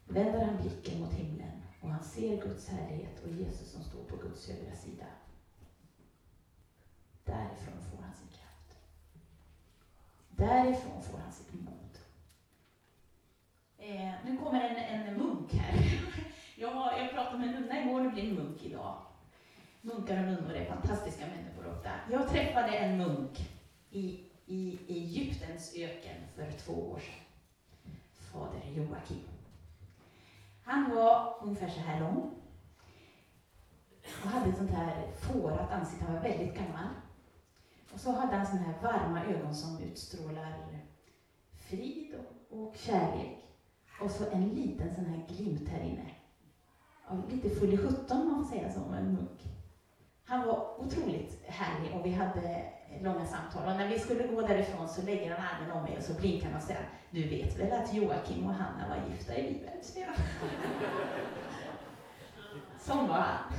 vänder 0.05 0.45
han 0.45 0.57
blicken 0.57 1.01
mot 1.01 1.13
himlen 1.13 1.60
och 1.81 1.89
han 1.89 2.05
ser 2.05 2.43
Guds 2.43 2.69
härlighet 2.69 3.23
och 3.25 3.31
Jesus 3.33 3.73
som 3.73 3.83
står 3.83 4.05
på 4.05 4.17
Guds 4.17 4.49
högra 4.49 4.75
sida. 4.75 5.07
Därifrån 7.25 7.83
får 7.91 8.03
han 8.03 8.15
sin 8.15 8.29
kraft. 8.29 8.79
Därifrån 10.29 11.03
får 11.03 11.19
han 11.19 11.33
sitt 11.33 11.55
mod. 11.55 11.99
Eh, 13.79 14.13
nu 14.25 14.37
kommer 14.37 14.61
en, 14.61 14.77
en 14.77 15.19
munk 15.19 15.55
här. 15.55 16.01
jag, 16.57 17.01
jag 17.01 17.13
pratade 17.13 17.39
med 17.39 17.49
en 17.49 17.63
nunna 17.63 17.83
igår, 17.83 18.01
det 18.01 18.09
blir 18.09 18.29
en 18.29 18.35
munk 18.35 18.63
idag. 18.63 18.99
Munkar 19.83 20.19
och 20.19 20.25
nunnor 20.25 20.53
är 20.53 20.65
fantastiska 20.65 21.27
människor 21.27 21.67
ofta. 21.67 21.91
Jag 22.11 22.29
träffade 22.29 22.77
en 22.79 22.99
munk 22.99 23.51
i, 23.91 24.25
i 24.47 24.79
Egyptens 24.89 25.75
öken 25.77 26.17
för 26.35 26.53
två 26.53 26.73
år 26.73 26.99
sedan. 26.99 27.95
Fader 28.13 28.71
Joakim. 28.75 29.30
Han 30.71 30.95
var 30.95 31.37
ungefär 31.41 31.69
så 31.69 31.81
här 31.81 32.01
lång 32.01 32.35
och 34.23 34.31
hade 34.31 34.51
ett 34.51 34.57
sånt 34.57 34.71
här 34.71 35.11
fårat 35.21 35.71
ansikte. 35.71 36.05
Han 36.05 36.15
var 36.15 36.23
väldigt 36.23 36.55
gammal. 36.55 36.89
Och 37.93 38.01
så 38.01 38.13
hade 38.13 38.37
han 38.37 38.47
såna 38.47 38.63
här 38.63 38.83
varma 38.83 39.25
ögon 39.25 39.55
som 39.55 39.79
utstrålar 39.79 40.53
frid 41.53 42.15
och, 42.51 42.77
kärlek. 42.77 43.37
Och 44.01 44.11
så 44.11 44.31
en 44.31 44.49
liten 44.49 44.95
sån 44.95 45.05
här 45.05 45.27
glimt 45.29 45.69
här 45.69 45.81
inne. 45.81 46.11
Lite 47.29 47.51
full 47.51 47.75
i 47.75 47.79
sjutton, 47.79 48.21
om 48.21 48.29
man 48.29 48.45
får 48.45 48.57
säga 48.57 48.73
så, 48.73 48.83
om 48.83 48.95
en 48.95 49.15
munk. 49.15 49.41
Han 50.25 50.47
var 50.47 50.81
otroligt 50.81 51.43
härlig 51.47 51.97
och 51.97 52.07
vi 52.07 52.13
hade 52.13 52.73
långa 53.03 53.27
samtal. 53.27 53.69
Och 53.69 53.77
när 53.77 53.89
vi 53.89 53.99
skulle 53.99 54.27
gå 54.27 54.41
därifrån 54.43 54.89
så 54.89 55.03
lägger 55.03 55.35
han 55.35 55.47
armen 55.47 55.71
om 55.77 55.83
mig 55.83 55.97
och 55.97 56.03
så 56.03 56.15
blinkar 56.15 56.47
han 56.47 56.57
och 56.57 56.63
säger 56.63 56.89
Du 57.11 57.29
vet 57.29 57.59
väl 57.59 57.73
att 57.73 57.95
Joakim 57.95 58.47
och 58.47 58.55
Hanna 58.55 58.89
var 58.89 59.11
gifta 59.11 59.37
i 59.37 59.43
Bibeln? 59.43 59.83
Sån 62.81 63.09
var 63.09 63.17
han. 63.17 63.53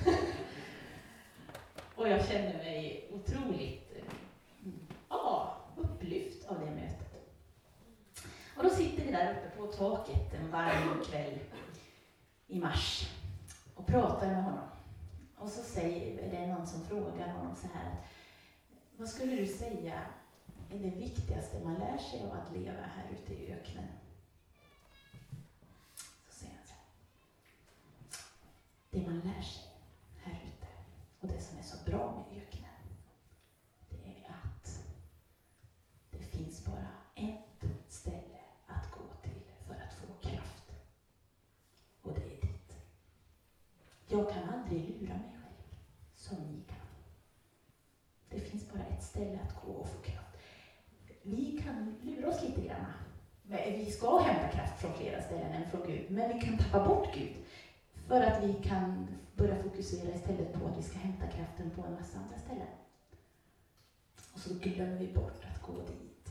och 1.96 2.10
jag 2.10 2.26
kände 2.26 2.58
mig 2.58 3.10
otroligt 3.14 3.92
ja, 5.10 5.58
upplyft 5.76 6.48
av 6.48 6.60
det 6.60 6.72
mötet. 6.72 7.12
Och 8.58 8.64
då 8.64 8.70
sitter 8.70 9.06
vi 9.06 9.12
där 9.12 9.32
uppe 9.32 9.58
på 9.58 9.68
taket 9.68 10.34
en 10.34 10.52
varm 10.52 11.04
kväll 11.06 11.40
i 12.48 12.60
mars 12.60 13.12
och 13.76 13.88
pratar 13.88 14.28
med 14.28 14.44
honom. 14.44 14.70
Och 15.38 15.50
så 15.50 15.64
säger 15.64 16.32
det 16.32 16.48
någon 16.48 16.68
som 16.68 16.86
frågar 16.86 17.28
honom 17.28 17.56
så 17.56 17.68
här 17.74 17.96
vad 19.02 19.10
skulle 19.10 19.36
du 19.36 19.48
säga 19.48 20.02
är 20.70 20.80
det 20.80 20.90
viktigaste 20.90 21.64
man 21.64 21.74
lär 21.74 21.98
sig 21.98 22.24
av 22.24 22.32
att 22.32 22.54
leva 22.54 22.82
här 22.82 23.10
ute 23.12 23.34
i 23.34 23.54
öknen? 23.54 23.88
Så 26.28 26.34
säger 26.34 26.56
han 26.56 26.68
så 26.68 26.74
här. 26.74 26.84
Det 28.92 29.08
man 29.08 29.20
lär 29.20 29.42
sig 29.42 29.64
här 30.24 30.42
ute 30.48 30.68
och 31.20 31.28
det 31.28 31.42
som 31.42 31.58
är 31.58 31.64
så 31.64 31.78
bra 31.86 32.26
med 32.30 32.42
öknen, 32.42 32.70
det 33.90 34.26
är 34.26 34.30
att 34.30 34.84
det 36.12 36.24
finns 36.24 36.66
bara 36.66 36.88
ett 37.16 37.92
ställe 37.92 38.40
att 38.68 38.92
gå 38.92 39.22
till 39.24 39.52
för 39.68 39.74
att 39.74 39.94
få 39.94 40.30
kraft. 40.30 40.72
Och 42.02 42.14
det 42.14 42.24
är 42.24 42.42
dit. 42.42 42.76
Jag 44.08 44.30
kan 44.34 44.50
aldrig 44.50 44.90
lura 44.90 45.14
mig 45.14 45.38
själv 45.44 45.78
som 46.16 46.38
ni 46.38 46.64
kan. 46.68 46.82
Det 48.32 48.40
finns 48.40 48.70
bara 48.70 48.84
ett 48.84 49.01
ställe 49.12 49.40
att 49.44 49.66
gå 49.66 49.72
och 49.72 49.88
få 49.88 50.02
kraft. 50.02 50.38
Vi 51.24 51.62
kan 51.64 51.96
lura 52.02 52.30
oss 52.30 52.44
lite 52.44 52.62
grann. 52.62 52.94
Vi 53.66 53.92
ska 53.92 54.18
hämta 54.18 54.48
kraft 54.48 54.82
från 54.82 54.94
flera 54.94 55.22
ställen 55.22 55.52
än 55.52 55.70
från 55.70 55.88
Gud, 55.88 56.12
men 56.12 56.34
vi 56.34 56.42
kan 56.42 56.58
tappa 56.58 56.86
bort 56.88 57.16
Gud. 57.16 57.36
För 58.08 58.22
att 58.22 58.44
vi 58.44 58.54
kan 58.54 59.08
börja 59.36 59.64
fokusera 59.64 60.16
istället 60.16 60.54
på 60.54 60.68
att 60.68 60.78
vi 60.78 60.84
ska 60.84 60.98
hämta 60.98 61.28
kraften 61.28 61.70
på 61.70 61.82
en 61.86 61.94
massa 61.94 62.20
andra 62.20 62.38
ställen. 62.38 62.74
Och 64.34 64.40
så 64.40 64.54
glömmer 64.54 64.98
vi 64.98 65.14
bort 65.14 65.46
att 65.46 65.62
gå 65.62 65.74
dit. 65.74 66.30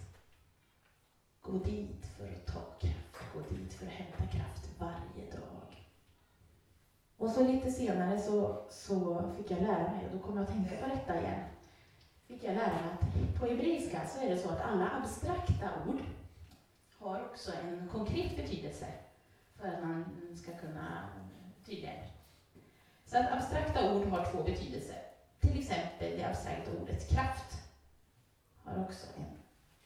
Gå 1.41 1.53
dit 1.53 2.07
för 2.07 2.25
att 2.25 2.47
ta 2.47 2.61
kraft, 2.61 3.35
gå 3.35 3.41
dit 3.55 3.75
för 3.75 3.87
att 3.87 3.93
hämta 3.93 4.27
kraft 4.27 4.69
varje 4.79 5.31
dag. 5.31 5.87
Och 7.17 7.31
så 7.31 7.47
lite 7.47 7.71
senare 7.71 8.19
så, 8.21 8.67
så 8.71 9.31
fick 9.37 9.51
jag 9.51 9.63
lära 9.63 9.93
mig, 9.93 10.07
och 10.07 10.13
då 10.13 10.19
kom 10.19 10.37
jag 10.37 10.43
att 10.43 10.53
tänka 10.53 10.77
på 10.77 10.89
detta 10.95 11.21
igen 11.21 11.45
fick 12.31 12.45
jag 12.45 12.55
lära 12.55 12.73
mig 12.73 12.93
att 12.93 13.41
på 13.41 13.47
hebreiska 13.47 14.07
så 14.07 14.21
är 14.21 14.29
det 14.29 14.39
så 14.39 14.49
att 14.49 14.61
alla 14.61 14.91
abstrakta 14.91 15.71
ord 15.89 16.01
har 16.99 17.25
också 17.25 17.53
en 17.53 17.89
konkret 17.89 18.37
betydelse 18.37 18.87
för 19.57 19.69
att 19.69 19.83
man 19.83 20.05
ska 20.37 20.53
kunna 20.53 21.09
tyda 21.65 21.87
det. 21.87 22.11
Så 23.07 23.19
att 23.19 23.33
abstrakta 23.33 23.95
ord 23.95 24.07
har 24.07 24.33
två 24.33 24.43
betydelser. 24.43 25.03
Till 25.41 25.59
exempel 25.59 26.19
det 26.19 26.25
abstrakta 26.25 26.71
ordet 26.83 27.11
kraft 27.11 27.63
har 28.65 28.85
också 28.85 29.07
en 29.17 29.39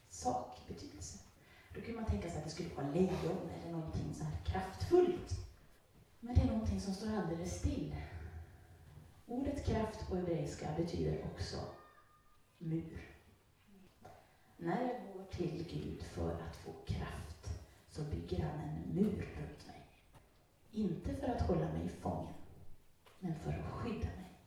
sakbetydelse. 0.09 1.19
Då 1.75 1.81
kan 1.81 1.95
man 1.95 2.05
tänka 2.05 2.29
sig 2.29 2.37
att 2.37 2.43
det 2.43 2.49
skulle 2.49 2.75
vara 2.75 2.87
lejon 2.87 3.49
eller 3.59 3.71
någonting 3.71 4.13
så 4.13 4.23
här 4.23 4.37
kraftfullt. 4.45 5.31
Men 6.19 6.35
det 6.35 6.41
är 6.41 6.45
någonting 6.45 6.81
som 6.81 6.93
står 6.93 7.17
alldeles 7.17 7.59
still. 7.59 7.95
Ordet 9.27 9.65
kraft 9.65 10.09
på 10.09 10.15
hebreiska 10.15 10.67
betyder 10.77 11.25
också 11.33 11.57
mur. 12.65 13.15
När 14.57 14.81
jag 14.81 15.13
går 15.13 15.23
till 15.31 15.65
Gud 15.69 16.03
för 16.03 16.31
att 16.31 16.55
få 16.55 16.71
kraft 16.85 17.59
så 17.89 18.03
bygger 18.03 18.39
han 18.45 18.59
en 18.59 18.95
mur 18.95 19.35
runt 19.37 19.67
mig. 19.67 19.85
Inte 20.71 21.15
för 21.15 21.27
att 21.27 21.41
hålla 21.41 21.71
mig 21.71 21.89
fången, 21.89 22.33
men 23.19 23.35
för 23.39 23.51
att 23.51 23.65
skydda 23.65 24.05
mig 24.05 24.39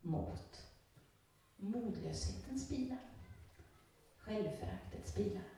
mot 0.00 0.66
modlöshetens 1.56 2.68
bilar, 2.68 3.10
självföraktets 4.18 5.14
bilar, 5.14 5.48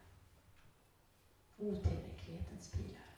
otillräcklighetens 1.57 2.73
bilar. 2.73 3.09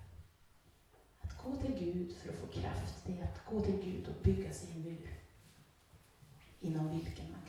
Att 1.20 1.42
gå 1.42 1.56
till 1.56 1.74
Gud 1.78 2.12
för 2.12 2.28
att 2.28 2.40
få 2.40 2.46
kraft, 2.46 3.06
det 3.06 3.20
är 3.20 3.24
att 3.24 3.46
gå 3.46 3.60
till 3.60 3.80
Gud 3.80 4.08
och 4.08 4.22
bygga 4.22 4.52
sig 4.52 4.72
en 4.72 4.82
mur 4.82 5.10
inom 6.60 6.88
vilken 6.88 7.30
man. 7.32 7.43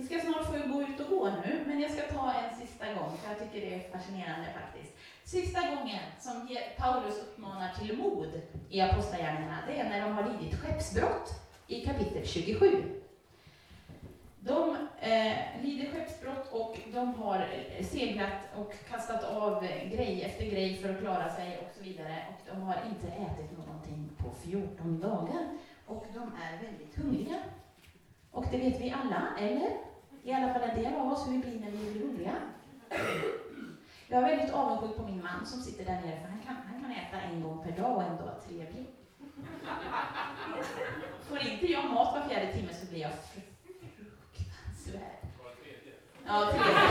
Vi 0.00 0.06
ska 0.06 0.20
snart 0.20 0.46
få 0.46 0.72
gå 0.72 0.82
ut 0.82 1.00
och 1.00 1.10
gå 1.10 1.30
nu, 1.30 1.64
men 1.66 1.80
jag 1.80 1.90
ska 1.90 2.02
ta 2.02 2.32
en 2.32 2.66
sista 2.66 2.86
gång, 2.86 3.16
för 3.16 3.30
jag 3.30 3.38
tycker 3.38 3.66
det 3.66 3.74
är 3.74 3.90
fascinerande 3.90 4.46
faktiskt. 4.52 4.96
Sista 5.24 5.60
gången 5.60 6.00
som 6.20 6.56
Paulus 6.76 7.18
uppmanar 7.18 7.72
till 7.78 7.96
mod 7.96 8.40
i 8.70 8.80
Apostlagärningarna, 8.80 9.58
det 9.66 9.80
är 9.80 9.88
när 9.88 10.00
de 10.00 10.12
har 10.12 10.30
lidit 10.30 10.60
skeppsbrott 10.60 11.30
i 11.66 11.84
kapitel 11.84 12.26
27. 12.26 12.82
De 14.40 14.76
eh, 15.00 15.32
lider 15.62 15.90
skeppsbrott 15.92 16.52
och 16.52 16.78
de 16.92 17.14
har 17.14 17.38
eh, 17.38 17.86
seglat 17.86 18.38
och 18.56 18.74
kastat 18.90 19.24
av 19.24 19.62
grej 19.66 20.22
efter 20.22 20.44
grej 20.44 20.76
för 20.76 20.94
att 20.94 21.00
klara 21.00 21.30
sig 21.30 21.58
och 21.58 21.76
så 21.76 21.84
vidare. 21.84 22.24
Och 22.28 22.54
de 22.54 22.62
har 22.62 22.76
inte 22.88 23.06
ätit 23.06 23.58
någonting 23.58 24.10
på 24.18 24.30
14 24.44 25.00
dagar. 25.00 25.58
Och 25.86 26.06
de 26.14 26.20
är 26.22 26.66
väldigt 26.66 26.96
hungriga. 26.96 27.36
Och 28.30 28.44
det 28.50 28.58
vet 28.58 28.80
vi 28.80 28.90
alla, 28.90 29.28
eller? 29.38 29.89
I 30.22 30.32
alla 30.32 30.52
fall 30.52 30.62
en 30.62 30.82
del 30.82 30.94
av 30.94 31.12
oss 31.12 31.26
hur 31.26 31.32
vi 31.32 31.38
blir 31.38 31.60
när 31.60 31.70
vi 31.70 31.90
blir 31.90 32.02
roliga. 32.08 32.34
Jag 34.08 34.22
är 34.22 34.36
väldigt 34.36 34.54
avundsjuk 34.54 34.96
på 34.96 35.02
min 35.02 35.22
man 35.22 35.46
som 35.46 35.60
sitter 35.60 35.84
där 35.84 36.00
nere, 36.00 36.20
för 36.20 36.28
han 36.28 36.40
kan, 36.46 36.56
han 36.72 36.82
kan 36.82 36.92
äta 36.92 37.20
en 37.20 37.42
gång 37.42 37.62
per 37.64 37.82
dag 37.82 37.96
och 37.96 38.02
ändå 38.02 38.24
vara 38.24 38.34
trevlig. 38.34 38.86
Får 41.28 41.38
inte 41.38 41.66
jag 41.66 41.90
mat 41.90 42.14
var 42.14 42.28
fjärde 42.28 42.52
timme 42.52 42.74
så 42.74 42.86
blir 42.86 43.00
jag 43.00 43.12
fruktansvärd. 43.96 45.02
Ja, 46.26 46.50
tredje. 46.52 46.82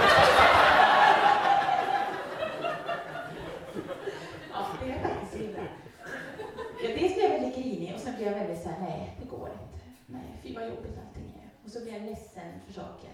Ja, 4.53 4.67
det 4.81 4.91
är 4.91 4.99
faktiskt 4.99 5.35
illa. 5.43 5.59
Ja, 6.83 6.89
dels 6.95 7.13
blir 7.13 7.23
jag 7.23 7.29
väldigt 7.29 7.55
grinig 7.55 7.93
och 7.95 8.01
sen 8.01 8.15
blir 8.15 8.25
jag 8.25 8.33
väldigt 8.33 8.63
såhär, 8.63 8.79
nej, 8.79 9.17
det 9.21 9.25
går 9.29 9.49
inte. 9.49 9.85
Nej, 10.05 10.39
fy 10.43 10.55
vad 10.55 10.63
jobbigt 10.63 10.99
allting 11.07 11.33
är. 11.35 11.38
Och 11.69 11.73
så 11.73 11.81
blir 11.81 11.93
jag 11.93 12.01
ledsen 12.01 12.59
för 12.65 12.73
saker. 12.73 13.09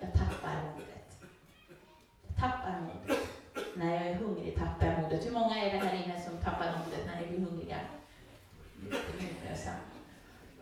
Jag 0.00 0.12
tappar 0.12 0.54
modet. 0.72 1.22
Jag 2.26 2.36
tappar 2.36 2.80
modet. 2.80 3.18
När 3.76 3.94
jag 3.94 4.06
är 4.06 4.14
hungrig 4.14 4.56
tappar 4.56 4.86
jag 4.86 5.02
modet. 5.02 5.26
Hur 5.26 5.30
många 5.30 5.58
är 5.58 5.70
det 5.72 5.86
här 5.86 6.04
inne 6.04 6.20
som 6.20 6.38
tappar 6.38 6.66
modet 6.66 7.06
när 7.06 7.20
ni 7.20 7.26
blir 7.26 7.46
hungriga? 7.46 7.76
Lite 8.82 9.70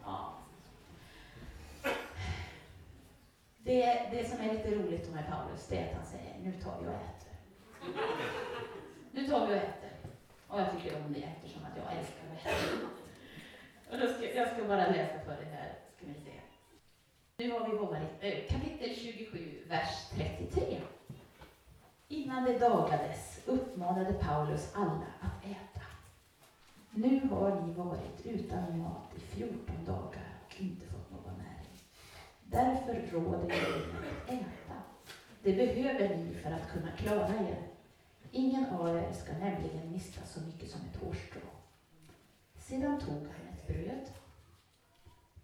Ja. 0.05 0.35
Det, 3.59 4.09
det 4.11 4.29
som 4.29 4.41
är 4.41 4.53
lite 4.53 4.75
roligt 4.75 5.15
med 5.15 5.27
Paulus, 5.27 5.67
det 5.69 5.79
är 5.79 5.91
att 5.91 5.97
han 5.97 6.07
säger, 6.07 6.39
nu 6.43 6.53
tar 6.53 6.81
vi 6.81 6.87
och 6.87 6.93
äter. 6.93 7.35
Nu 9.13 9.29
tar 9.29 9.47
vi 9.47 9.53
och 9.53 9.59
äter. 9.59 9.91
Och 10.49 10.61
jag 10.61 10.73
tycker 10.73 10.97
om 10.97 11.13
det 11.13 11.23
eftersom 11.23 11.63
att 11.63 11.77
jag 11.77 11.99
älskar 11.99 12.23
att 12.33 12.47
äta. 12.47 12.87
Och 13.91 13.99
då 13.99 14.15
ska, 14.15 14.35
jag 14.35 14.53
ska 14.53 14.65
bara 14.65 14.87
läsa 14.87 15.21
för 15.25 15.37
det 15.41 15.57
här, 15.57 15.73
ska 15.97 16.07
ni 16.07 16.15
se. 16.15 16.38
Nu 17.41 17.51
har 17.53 17.69
vi 17.69 17.77
varit, 17.77 18.11
eh, 18.21 18.49
kapitel 18.49 18.97
27, 18.97 19.65
vers 19.69 20.11
33. 20.11 20.81
Innan 22.09 22.45
det 22.45 22.59
dagades 22.59 23.41
uppmanade 23.47 24.13
Paulus 24.13 24.73
alla 24.75 25.07
att 25.21 25.45
äta. 25.45 25.87
Nu 26.91 27.29
har 27.31 27.61
ni 27.61 27.73
varit 27.73 28.27
utan 28.27 28.79
mat 28.79 29.13
i 29.17 29.21
14 29.21 29.85
dagar 29.87 30.35
och 30.47 30.61
inte 30.61 30.87
fått 30.87 31.11
någon 31.11 31.39
näring. 31.39 31.81
Därför 32.45 33.17
råder 33.17 33.49
jag 33.49 33.59
er 33.59 33.95
att 33.99 34.31
äta. 34.31 34.83
Det 35.43 35.53
behöver 35.53 36.17
ni 36.17 36.35
för 36.35 36.51
att 36.51 36.71
kunna 36.73 36.91
klara 36.97 37.35
er. 37.49 37.69
Ingen 38.31 38.67
av 38.67 38.89
er 38.89 39.13
ska 39.13 39.33
nämligen 39.33 39.93
mista 39.93 40.27
så 40.27 40.41
mycket 40.41 40.71
som 40.71 40.81
ett 40.81 41.03
hårstrå. 41.03 41.41
Sedan 42.59 43.01
tog 43.01 43.23
han 43.23 43.49
ett 43.53 43.67
bröd, 43.67 44.09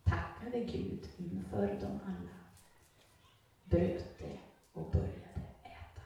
tackade 0.04 0.60
Gud 0.60 1.08
inför 1.16 1.80
dem 1.80 2.00
alla, 2.06 2.38
bröt 3.64 4.18
det 4.18 4.38
och 4.72 4.90
började 4.90 5.42
äta. 5.62 6.02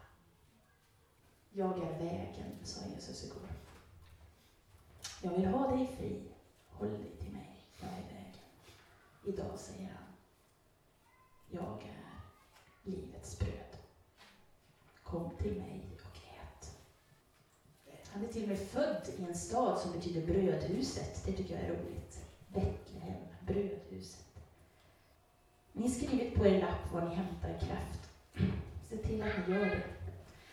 jag 1.53 1.79
är 1.79 1.99
vägen, 1.99 2.59
sa 2.65 2.81
Jesus 2.95 3.25
igår. 3.25 3.49
Jag 5.23 5.31
vill 5.31 5.47
ha 5.47 5.77
dig 5.77 5.87
fri. 5.99 6.23
Håll 6.69 6.91
dig 6.91 7.17
till 7.21 7.33
mig. 7.33 7.61
Jag 7.81 7.91
är 7.91 8.03
vägen. 8.03 8.45
Idag 9.25 9.59
säger 9.59 9.89
han, 9.89 10.15
jag 11.51 11.83
är 11.83 12.21
livets 12.83 13.39
bröd. 13.39 13.77
Kom 15.03 15.31
till 15.37 15.59
mig 15.59 15.99
och 16.05 16.17
ät. 16.17 16.73
Han 18.13 18.25
är 18.25 18.29
till 18.29 18.43
och 18.43 18.49
med 18.49 18.59
född 18.59 19.09
i 19.19 19.23
en 19.23 19.35
stad 19.35 19.79
som 19.79 19.93
betyder 19.93 20.27
brödhuset. 20.27 21.23
Det 21.25 21.33
tycker 21.33 21.55
jag 21.55 21.65
är 21.65 21.73
roligt. 21.73 22.25
Betlehem, 22.49 22.88
brödhuset. 23.49 24.27
Ni 25.73 25.83
har 25.83 25.89
skrivit 25.89 26.35
på 26.35 26.47
er 26.47 26.61
lapp 26.61 26.93
var 26.93 27.09
ni 27.09 27.15
hämtar 27.15 27.59
kraft. 27.59 28.11
Se 28.89 28.97
till 28.97 29.23
att 29.23 29.49
ni 29.49 29.55
gör 29.55 29.65
det. 29.65 29.83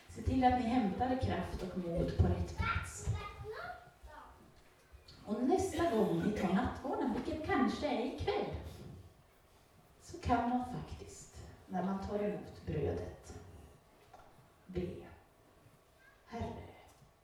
Se 0.10 0.22
till 0.22 0.44
att 0.44 0.60
ni 0.60 0.66
hämtar 0.66 1.20
kraft 1.22 1.64
och 1.64 1.78
mod 1.78 2.18
på 2.18 2.24
rätt 2.24 2.58
plats. 2.58 3.08
Och 5.26 5.44
nästa 5.44 5.90
gång 5.90 6.24
ni 6.24 6.40
tar 6.40 6.54
nattvarden, 6.54 7.14
vilket 7.14 7.46
kanske 7.46 7.88
är 7.88 8.06
ikväll, 8.06 8.56
så 10.02 10.18
kan 10.18 10.50
man 10.50 10.64
faktiskt, 10.74 11.36
när 11.68 11.84
man 11.84 12.08
tar 12.08 12.20
emot 12.20 12.66
brödet, 12.66 13.34
be 14.66 14.88
Herre, 16.26 16.54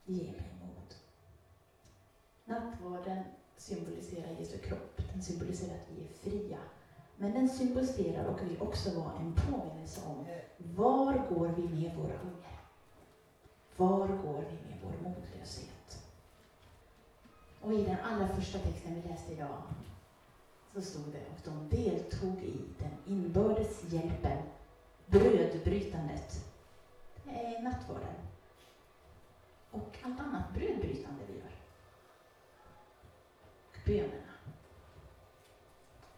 ge 0.05 0.23
mig 0.23 0.51
mod. 0.61 0.95
Nattvarden 2.45 3.23
symboliserar 3.61 4.39
Jesu 4.39 4.57
kropp, 4.57 5.01
den 5.13 5.21
symboliserar 5.21 5.75
att 5.75 5.89
vi 5.89 6.03
är 6.03 6.31
fria. 6.31 6.57
Men 7.17 7.33
den 7.33 7.49
symboliserar 7.49 8.25
och 8.25 8.41
vill 8.41 8.61
också 8.61 8.99
vara 8.99 9.13
en 9.13 9.33
påminnelse 9.33 10.01
om 10.05 10.25
var 10.57 11.13
går 11.29 11.47
vi 11.47 11.61
med 11.61 11.95
våra 11.95 12.17
hunger? 12.17 12.59
Var 13.77 14.07
går 14.07 14.45
vi 14.49 14.69
med 14.69 14.79
vår 14.83 15.09
modlöshet? 15.09 16.03
Och 17.61 17.73
i 17.73 17.83
den 17.83 17.97
allra 18.03 18.27
första 18.27 18.59
texten 18.59 18.95
vi 18.95 19.09
läste 19.09 19.33
idag 19.33 19.63
så 20.73 20.81
stod 20.81 21.13
det, 21.13 21.25
och 21.29 21.39
de 21.43 21.77
deltog 21.83 22.43
i 22.43 22.59
den 22.79 22.91
inbördes 23.05 23.93
hjälpen, 23.93 24.37
brödbrytandet. 25.05 26.45
Det 27.23 27.31
är 27.31 27.61
nattvarden. 27.61 28.15
Och 29.71 29.97
allt 30.03 30.19
annat 30.19 30.53
brödbrytande 30.53 31.23
vi 31.27 31.33
gör. 31.33 31.60
Bönerna. 33.91 34.33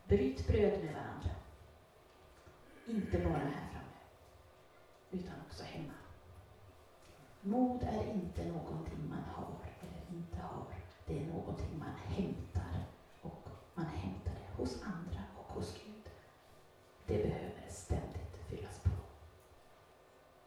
Bryt 0.08 0.48
bröd 0.48 0.84
med 0.84 0.94
varandra. 0.94 1.30
Inte 2.88 3.18
bara 3.18 3.38
här 3.38 3.70
framme, 3.72 4.00
utan 5.12 5.34
också 5.48 5.64
hemma. 5.64 5.94
Mod 7.42 7.84
är 7.84 8.14
inte 8.14 8.46
någonting 8.46 9.10
man 9.10 9.24
har 9.36 9.56
eller 9.82 10.20
inte 10.20 10.42
har. 10.42 10.66
Det 11.06 11.24
är 11.24 11.28
någonting 11.28 11.80
man 11.80 11.96
hämtar 12.08 12.86
och 13.22 13.50
man 13.74 13.86
hämtar 13.86 14.32
det 14.32 14.62
hos 14.62 14.84
andra 14.84 15.22
och 15.38 15.54
hos 15.54 15.74
Gud. 15.74 16.10
Det 17.06 17.24
behöver 17.24 17.70
ständigt 17.70 18.38
fyllas 18.50 18.80
på. 18.80 18.90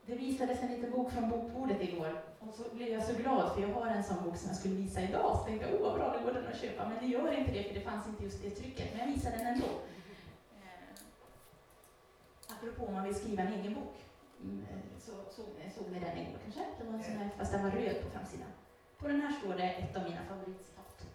Det 0.06 0.14
visades 0.14 0.62
en 0.62 0.68
liten 0.68 0.90
bok 0.90 1.10
från 1.10 1.30
bokbordet 1.30 1.82
igår 1.82 2.22
så 2.57 2.75
blev 2.75 2.88
jag 2.88 3.03
så 3.05 3.14
glad 3.14 3.55
för 3.55 3.62
jag 3.62 3.69
har 3.69 3.87
en 3.87 4.05
sån 4.05 4.25
bok 4.25 4.37
som 4.37 4.49
jag 4.49 4.57
skulle 4.57 4.75
visa 4.75 5.03
idag. 5.03 5.37
Så 5.38 5.45
tänkte 5.45 5.69
jag, 5.69 5.81
åh 5.81 5.83
vad 5.83 5.95
bra, 5.95 6.16
nu 6.19 6.25
går 6.25 6.33
den 6.33 6.47
att 6.47 6.61
köpa. 6.61 6.88
Men 6.88 6.99
det 7.01 7.07
gör 7.07 7.33
inte 7.33 7.53
det 7.53 7.62
för 7.62 7.75
det 7.75 7.81
fanns 7.81 8.07
inte 8.07 8.25
just 8.25 8.42
det 8.42 8.51
trycket. 8.51 8.88
Men 8.92 9.01
jag 9.01 9.14
visar 9.14 9.31
den 9.31 9.47
ändå. 9.47 9.66
Eh, 10.62 10.88
apropå 12.49 12.87
om 12.87 12.95
man 12.95 13.05
vill 13.05 13.14
skriva 13.14 13.42
en 13.42 13.53
egen 13.53 13.75
bok. 13.75 13.95
Mm, 14.42 14.66
eh, 14.71 15.01
så 15.01 15.12
såg, 15.12 15.47
såg 15.77 15.92
ni 15.92 16.01
den 16.01 16.19
igår 16.19 16.38
kanske? 16.45 16.64
Det 16.79 16.85
var 16.85 16.95
en 16.95 17.05
sån 17.05 17.16
här, 17.16 17.31
fast 17.38 17.53
den 17.53 17.62
var 17.62 17.71
röd 17.71 18.03
på 18.03 18.11
framsidan. 18.11 18.49
På 18.99 19.09
den 19.09 19.21
här 19.21 19.33
står 19.40 19.55
det 19.55 19.71
ett 19.71 19.97
av 19.97 20.03
mina 20.03 20.23
favoritcitat. 20.29 21.07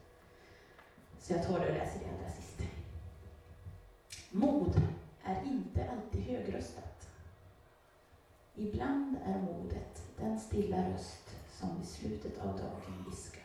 Så 1.19 1.33
jag 1.33 1.47
tar 1.47 1.59
det 1.59 1.67
och 1.67 1.73
läser 1.73 1.99
det 1.99 2.05
allra 2.05 2.31
sist. 2.31 2.61
Mod 4.29 4.81
är 5.23 5.43
inte 5.45 5.89
alltid 5.91 6.21
högröstat. 6.21 7.09
Ibland 8.55 9.17
är 9.25 9.39
modet 9.39 10.03
den 10.17 10.39
stilla 10.39 10.89
röst 10.89 11.30
som 11.61 11.77
vid 11.79 11.87
slutet 11.87 12.39
av 12.39 12.57
dagen 12.57 13.05
viskar 13.09 13.43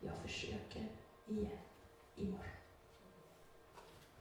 Jag 0.00 0.16
försöker 0.22 0.86
igen 1.26 1.58
imorgon. 2.16 2.44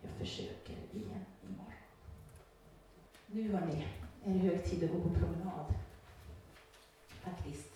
Jag 0.01 0.11
försöker 0.11 0.73
igen 0.73 1.25
imorgon. 1.43 1.73
Nu 3.25 3.51
hörni, 3.51 3.87
är 4.25 4.33
det 4.33 4.39
hög 4.39 4.65
tid 4.65 4.83
att 4.83 4.91
gå 4.91 5.01
på 5.01 5.09
promenad. 5.09 5.73
Faktiskt. 7.07 7.73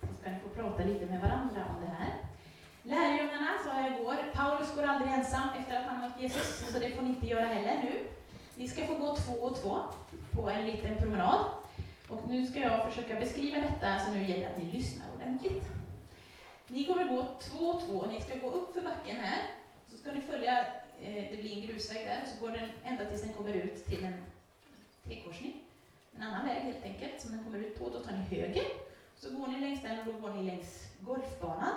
Så 0.00 0.14
ska 0.20 0.30
ni 0.30 0.38
få 0.38 0.48
prata 0.48 0.84
lite 0.84 1.06
med 1.06 1.20
varandra 1.20 1.64
om 1.76 1.80
det 1.80 1.90
här. 1.90 2.14
Lärjungarna, 2.82 3.48
sa 3.64 3.80
jag 3.80 4.00
igår, 4.00 4.16
Paulus 4.34 4.74
går 4.74 4.82
aldrig 4.82 5.12
ensam 5.12 5.48
efter 5.58 5.80
att 5.80 5.86
han 5.86 6.00
mött 6.00 6.20
Jesus, 6.20 6.72
så 6.72 6.78
det 6.78 6.90
får 6.90 7.02
ni 7.02 7.08
inte 7.08 7.26
göra 7.26 7.46
heller 7.46 7.82
nu. 7.82 8.06
Ni 8.54 8.68
ska 8.68 8.86
få 8.86 8.94
gå 8.94 9.16
två 9.16 9.32
och 9.32 9.56
två 9.56 9.78
på 10.32 10.50
en 10.50 10.66
liten 10.66 10.96
promenad. 10.96 11.57
Och 12.08 12.28
nu 12.28 12.46
ska 12.46 12.60
jag 12.60 12.92
försöka 12.92 13.20
beskriva 13.20 13.60
detta, 13.60 13.98
så 13.98 14.12
nu 14.12 14.22
gäller 14.22 14.40
det 14.40 14.50
att 14.50 14.58
ni 14.58 14.64
lyssnar 14.64 15.06
ordentligt. 15.14 15.64
Ni 16.66 16.84
kommer 16.84 17.04
gå 17.04 17.26
två 17.40 17.64
och 17.64 17.80
två, 17.80 17.92
och 17.94 18.12
ni 18.12 18.20
ska 18.20 18.38
gå 18.38 18.50
upp 18.50 18.74
för 18.74 18.80
backen 18.80 19.16
här. 19.16 19.42
Så 19.90 19.96
ska 19.96 20.12
ni 20.12 20.20
följa, 20.20 20.58
eh, 21.02 21.30
det 21.30 21.38
blir 21.40 21.56
en 21.56 21.66
grusväg 21.66 22.06
där, 22.06 22.22
så 22.26 22.46
går 22.46 22.52
den 22.52 22.70
ända 22.84 23.04
tills 23.04 23.22
den 23.22 23.32
kommer 23.32 23.52
ut 23.52 23.86
till 23.86 24.04
en 24.04 24.24
T-korsning. 25.04 25.54
En 26.16 26.22
annan 26.22 26.46
väg 26.46 26.62
helt 26.62 26.84
enkelt, 26.84 27.20
som 27.20 27.32
den 27.32 27.44
kommer 27.44 27.58
ut 27.58 27.78
på. 27.78 27.88
Då 27.88 28.00
tar 28.00 28.12
ni 28.12 28.36
höger, 28.36 28.64
så 29.16 29.30
går 29.30 29.46
ni 29.46 29.60
längs 29.60 29.82
den 29.82 29.98
och 29.98 30.06
då 30.06 30.12
går 30.12 30.30
ni 30.30 30.42
längs 30.42 30.86
golfbanan. 31.00 31.74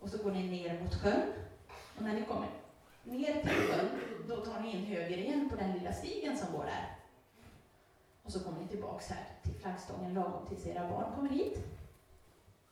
Och 0.00 0.08
så 0.08 0.22
går 0.22 0.30
ni 0.30 0.42
ner 0.42 0.80
mot 0.80 0.94
sjön. 0.94 1.32
Och 1.96 2.02
när 2.02 2.14
ni 2.14 2.24
kommer 2.24 2.48
ner 3.04 3.42
till 3.42 3.50
sjön, 3.50 3.88
då 4.28 4.36
tar 4.36 4.60
ni 4.60 4.70
in 4.70 4.86
höger 4.86 5.18
igen 5.18 5.50
på 5.50 5.56
den 5.56 5.72
lilla 5.72 5.92
stigen 5.92 6.36
som 6.36 6.52
går 6.52 6.64
där. 6.64 6.99
Och 8.22 8.32
så 8.32 8.40
kommer 8.44 8.60
ni 8.60 8.68
tillbaks 8.68 9.08
här 9.08 9.24
till 9.42 9.54
flaggstången 9.54 10.14
lagom 10.14 10.46
tills 10.48 10.66
era 10.66 10.88
barn 10.88 11.12
kommer 11.16 11.30
hit. 11.30 11.58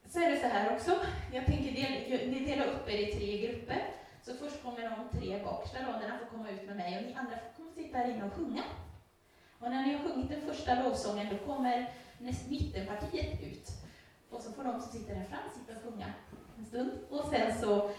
Så 0.07 0.21
är 0.21 0.31
det 0.31 0.41
så 0.41 0.47
här 0.47 0.75
också, 0.75 1.01
jag 1.33 1.47
tänker 1.47 1.73
del, 1.73 2.31
ni 2.31 2.45
delar 2.45 2.67
upp 2.67 2.89
er 2.89 2.99
i 2.99 3.13
tre 3.13 3.47
grupper. 3.47 3.85
Så 4.23 4.35
först 4.35 4.63
kommer 4.63 4.83
de 4.83 5.19
tre 5.19 5.45
bakersta 5.45 5.79
raderna 5.79 6.19
få 6.19 6.37
komma 6.37 6.51
ut 6.51 6.67
med 6.67 6.77
mig 6.77 6.99
och 6.99 7.03
ni 7.03 7.15
andra 7.15 7.37
får 7.37 7.57
komma 7.57 7.71
sitta 7.75 7.99
här 7.99 8.11
inne 8.11 8.25
och 8.27 8.33
sjunga. 8.33 8.63
Och 9.59 9.71
när 9.71 9.87
ni 9.87 9.93
har 9.93 10.05
sjungit 10.05 10.31
den 10.31 10.41
första 10.41 10.83
lovsången 10.83 11.27
då 11.31 11.53
kommer 11.53 11.93
näst, 12.19 12.51
mittenpartiet 12.51 13.43
ut. 13.43 13.69
Och 14.31 14.41
så 14.41 14.53
får 14.53 14.65
de 14.65 14.81
som 14.81 14.93
sitter 14.93 15.15
här 15.15 15.25
fram 15.25 15.51
sitta 15.55 15.79
och 15.79 15.85
sjunga 15.85 16.13
en 16.59 16.65
stund. 16.65 16.91
Och 17.11 17.25
sen 17.31 17.61
så 17.61 17.91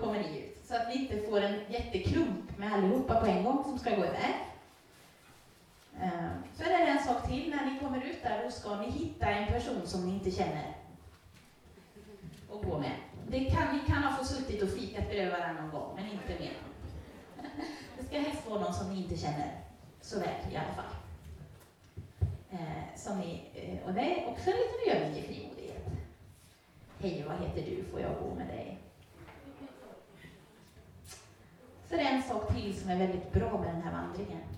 kommer 0.00 0.18
ni 0.18 0.38
ut. 0.38 0.66
Så 0.66 0.76
att 0.76 0.88
ni 0.88 0.94
inte 0.94 1.28
får 1.28 1.40
en 1.40 1.60
jätteklump 1.68 2.58
med 2.58 2.72
allihopa 2.72 3.20
på 3.20 3.26
en 3.26 3.44
gång 3.44 3.64
som 3.64 3.78
ska 3.78 3.90
gå 3.90 4.04
iväg. 4.04 4.34
Ehm, 6.00 6.30
så 6.56 6.62
är 6.62 6.68
det 6.68 6.90
en 6.90 7.04
sak 7.04 7.28
till. 7.28 7.50
När 7.50 7.64
ni 7.70 7.79
kommer 7.90 8.06
ut 8.06 8.22
där, 8.22 8.46
och 8.46 8.52
ska 8.52 8.76
ni 8.76 8.90
hitta 8.90 9.26
en 9.26 9.52
person 9.52 9.86
som 9.86 10.06
ni 10.06 10.14
inte 10.14 10.30
känner 10.30 10.76
och 12.48 12.64
gå 12.64 12.78
med. 12.78 12.96
Det 13.28 13.44
kan, 13.44 13.76
ni 13.76 13.80
kan 13.86 14.02
ha 14.02 14.16
fått 14.16 14.26
suttit 14.26 14.62
och 14.62 14.68
fikat 14.68 15.08
bredvid 15.08 15.32
varandra 15.32 15.62
någon 15.62 15.70
gång, 15.70 15.96
men 15.96 16.04
inte 16.04 16.42
mer. 16.42 16.52
Det 17.98 18.04
ska 18.06 18.18
helst 18.18 18.50
vara 18.50 18.60
någon 18.60 18.74
som 18.74 18.94
ni 18.94 19.02
inte 19.02 19.16
känner 19.16 19.60
så 20.00 20.18
väl 20.18 20.52
i 20.52 20.56
alla 20.56 20.72
fall. 20.74 20.94
Eh, 22.50 22.96
som 22.96 23.18
ni, 23.18 23.42
eh, 23.54 23.88
och 23.88 23.94
det 23.94 24.00
är 24.00 24.28
också 24.28 24.50
en 24.50 24.56
liten 24.56 25.02
övning 25.02 25.18
i 25.18 25.22
frimodighet. 25.22 25.86
Hej, 26.98 27.24
vad 27.28 27.48
heter 27.48 27.70
du? 27.70 27.84
Får 27.84 28.00
jag 28.00 28.12
gå 28.22 28.34
med 28.34 28.46
dig? 28.46 28.78
Så 31.88 31.96
det 31.96 32.02
är 32.02 32.14
en 32.14 32.22
sak 32.22 32.54
till 32.54 32.80
som 32.80 32.90
är 32.90 32.96
väldigt 32.96 33.32
bra 33.32 33.58
med 33.58 33.74
den 33.74 33.82
här 33.82 33.92
vandringen. 33.92 34.49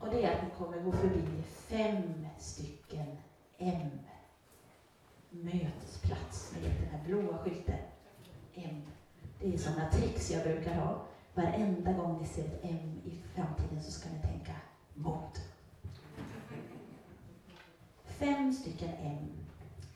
Och 0.00 0.08
det 0.10 0.24
är 0.24 0.36
att 0.36 0.42
ni 0.42 0.50
kommer 0.58 0.80
gå 0.80 0.92
förbi 0.92 1.42
fem 1.44 2.26
stycken 2.38 3.06
M. 3.58 3.90
Mötesplats. 5.30 6.52
Ni 6.54 6.68
vet 6.68 6.78
den 6.80 6.88
här 6.88 7.04
blåa 7.06 7.38
skylten. 7.38 7.78
M. 8.54 8.82
Det 9.40 9.54
är 9.54 9.58
sådana 9.58 9.90
tricks 9.90 10.30
jag 10.30 10.42
brukar 10.42 10.74
ha. 10.74 11.02
Varenda 11.34 11.92
gång 11.92 12.18
ni 12.20 12.26
ser 12.26 12.44
ett 12.44 12.60
M 12.62 13.00
i 13.04 13.22
framtiden 13.34 13.82
så 13.82 13.90
ska 13.90 14.08
ni 14.08 14.20
tänka 14.22 14.52
mod. 14.94 15.38
Fem 18.04 18.52
stycken 18.52 18.90
M. 19.00 19.28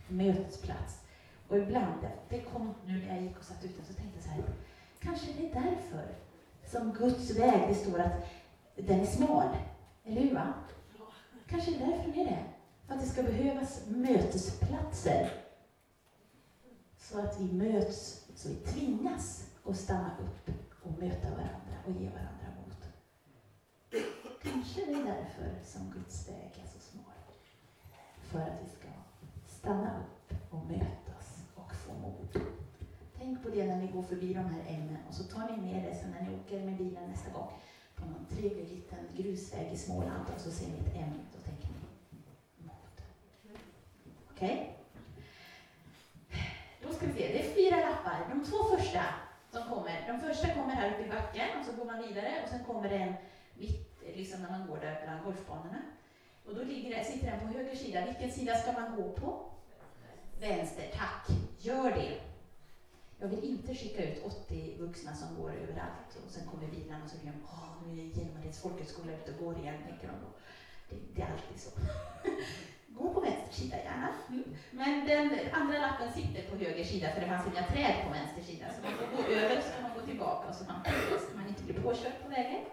Mötesplats. 0.09 1.01
Och 1.49 1.59
ibland, 1.59 2.07
det 2.29 2.41
kom 2.41 2.75
nu 2.87 3.07
när 3.07 3.15
jag 3.15 3.23
gick 3.23 3.39
och 3.39 3.45
satt 3.45 3.65
ute, 3.65 3.85
så 3.85 3.95
tänkte 3.95 4.17
jag 4.17 4.25
så 4.25 4.31
här, 4.31 4.45
kanske 5.01 5.27
det 5.33 5.51
är 5.51 5.55
därför 5.55 6.15
som 6.67 6.93
Guds 6.93 7.31
väg, 7.31 7.69
det 7.69 7.75
står 7.75 7.99
att 7.99 8.27
den 8.77 9.01
är 9.01 9.07
smal. 9.07 9.49
Eller 10.05 10.21
hur? 10.21 10.35
Va? 10.35 10.55
Kanske 11.47 11.75
är 11.75 11.79
det 11.79 11.87
därför 11.87 12.11
ni 12.11 12.21
är 12.21 12.25
det. 12.25 12.45
För 12.87 12.95
att 12.95 13.01
det 13.01 13.07
ska 13.07 13.23
behövas 13.23 13.83
mötesplatser. 13.87 15.31
Så 16.99 17.21
att 17.21 17.41
vi 17.41 17.53
möts, 17.53 18.27
så 18.35 18.49
vi 18.49 18.55
tvingas 18.55 19.51
att 19.65 19.77
stanna 19.77 20.11
upp 20.19 20.51
och 20.83 20.99
möta 20.99 21.31
varandra 21.31 21.77
och 21.87 21.93
ge 21.93 22.09
varandra 22.09 22.47
mod. 22.57 22.75
Kanske 24.43 24.85
det 24.87 24.93
är 24.93 25.05
därför 25.05 25.65
som 25.65 25.91
Guds 25.91 26.29
väg 26.29 26.63
är 26.65 26.69
så 26.69 26.79
smal. 26.79 27.05
För 28.21 28.41
att 28.41 28.61
vi 28.65 28.71
ska 28.79 28.89
stanna 29.47 29.91
upp 29.99 30.53
och 30.53 30.67
mötas 30.67 31.45
och 31.55 31.75
få 31.75 31.93
mod. 31.93 32.41
Tänk 33.19 33.43
på 33.43 33.49
det 33.49 33.67
när 33.67 33.77
ni 33.77 33.87
går 33.93 34.03
förbi 34.03 34.35
de 34.35 34.45
här 34.45 34.65
ämnena 34.69 34.99
och 35.09 35.15
så 35.15 35.25
tar 35.25 35.51
ni 35.51 35.73
med 35.73 35.85
det 35.85 35.95
sen 35.95 36.11
när 36.11 36.31
ni 36.31 36.37
åker 36.37 36.65
med 36.65 36.77
bilen 36.77 37.11
nästa 37.11 37.31
gång 37.31 37.53
på 38.05 38.11
någon 38.11 38.27
trevlig 38.27 38.69
liten 38.69 38.99
grusväg 39.17 39.73
i 39.73 39.77
Småland 39.77 40.25
och 40.35 40.41
så 40.41 40.51
ser 40.51 40.67
ni 40.67 40.73
ett 40.73 40.97
M. 40.97 41.21
Då 41.33 41.39
tänker 41.39 41.69
ni 41.69 42.67
mod. 42.67 42.97
Okej? 44.31 44.77
Okay? 46.29 46.43
Då 46.83 46.93
ska 46.95 47.07
vi 47.07 47.13
se, 47.13 47.29
det 47.29 47.41
är 47.41 47.55
fyra 47.55 47.77
lappar. 47.77 48.27
De 48.31 48.45
två 48.45 48.77
första 48.77 49.05
som 49.53 49.63
kommer, 49.63 50.05
de 50.09 50.21
första 50.21 50.55
kommer 50.55 50.75
här 50.75 50.91
uppe 50.91 51.05
i 51.05 51.09
backen 51.09 51.49
och 51.61 51.67
så 51.67 51.73
går 51.73 51.85
man 51.85 52.03
vidare 52.03 52.33
och 52.45 52.49
sen 52.49 52.65
kommer 52.65 52.89
det 52.89 52.97
en 52.97 53.15
mitt, 53.55 54.03
liksom 54.17 54.43
när 54.43 54.51
man 54.51 54.67
går 54.67 54.77
där 54.77 55.01
bland 55.05 55.25
golfbanorna. 55.25 55.83
Och 56.47 56.55
då 56.55 56.63
ligger 56.63 56.97
det, 56.97 57.05
sitter 57.05 57.31
den 57.31 57.41
på 57.41 57.47
höger 57.47 57.77
sida. 57.77 58.07
Vilken 58.07 58.31
sida 58.31 58.55
ska 58.55 58.73
man 58.73 58.97
gå 58.97 59.13
på? 59.13 59.51
Vänster, 60.41 60.91
tack. 60.95 61.29
Gör 61.59 61.91
det. 61.91 62.34
Jag 63.19 63.29
vill 63.29 63.45
inte 63.45 63.75
skicka 63.75 64.05
ut 64.05 64.23
80 64.27 64.77
vuxna 64.81 65.15
som 65.15 65.43
går 65.43 65.51
överallt 65.51 66.11
och 66.25 66.31
sen 66.31 66.47
kommer 66.47 66.67
bilen 66.69 67.03
och 67.03 67.11
så 67.11 67.19
blir 67.19 67.33
de, 67.33 67.39
åh, 67.45 67.69
nu 67.87 68.01
är 68.01 68.05
Hjälmareds 68.05 68.63
folkhögskola 68.63 69.13
ute 69.13 69.33
och 69.33 69.45
går 69.45 69.59
igen, 69.59 69.83
tänker 69.89 70.07
de 70.07 70.15
då. 70.25 70.31
Det, 70.89 70.97
det 71.15 71.23
är 71.23 71.33
alltid 71.33 71.61
så. 71.61 71.71
Gå 72.87 73.15
på 73.15 73.21
vänster 73.21 73.55
sida 73.55 73.77
gärna. 73.77 74.09
Mm. 74.29 74.45
Men 74.71 75.07
den 75.07 75.39
andra 75.53 75.79
lappen 75.79 76.13
sitter 76.13 76.43
på 76.51 76.57
höger 76.57 76.85
sida 76.85 77.13
för 77.13 77.21
det 77.21 77.27
fanns 77.27 77.47
inga 77.47 77.67
träd 77.67 77.95
på 78.05 78.13
vänster 78.13 78.43
sida. 78.43 78.67
Så 78.75 78.83
man 78.83 78.99
får 78.99 79.17
gå 79.17 79.29
över 79.29 79.61
så 79.61 79.83
man 79.83 80.01
gå 80.01 80.07
tillbaka 80.07 80.49
och 80.49 80.55
så 80.55 80.65
man, 80.65 80.81
så 81.31 81.37
man 81.37 81.49
inte 81.49 81.63
blir 81.63 81.83
påkörd 81.83 82.23
på 82.23 82.29
vägen. 82.29 82.65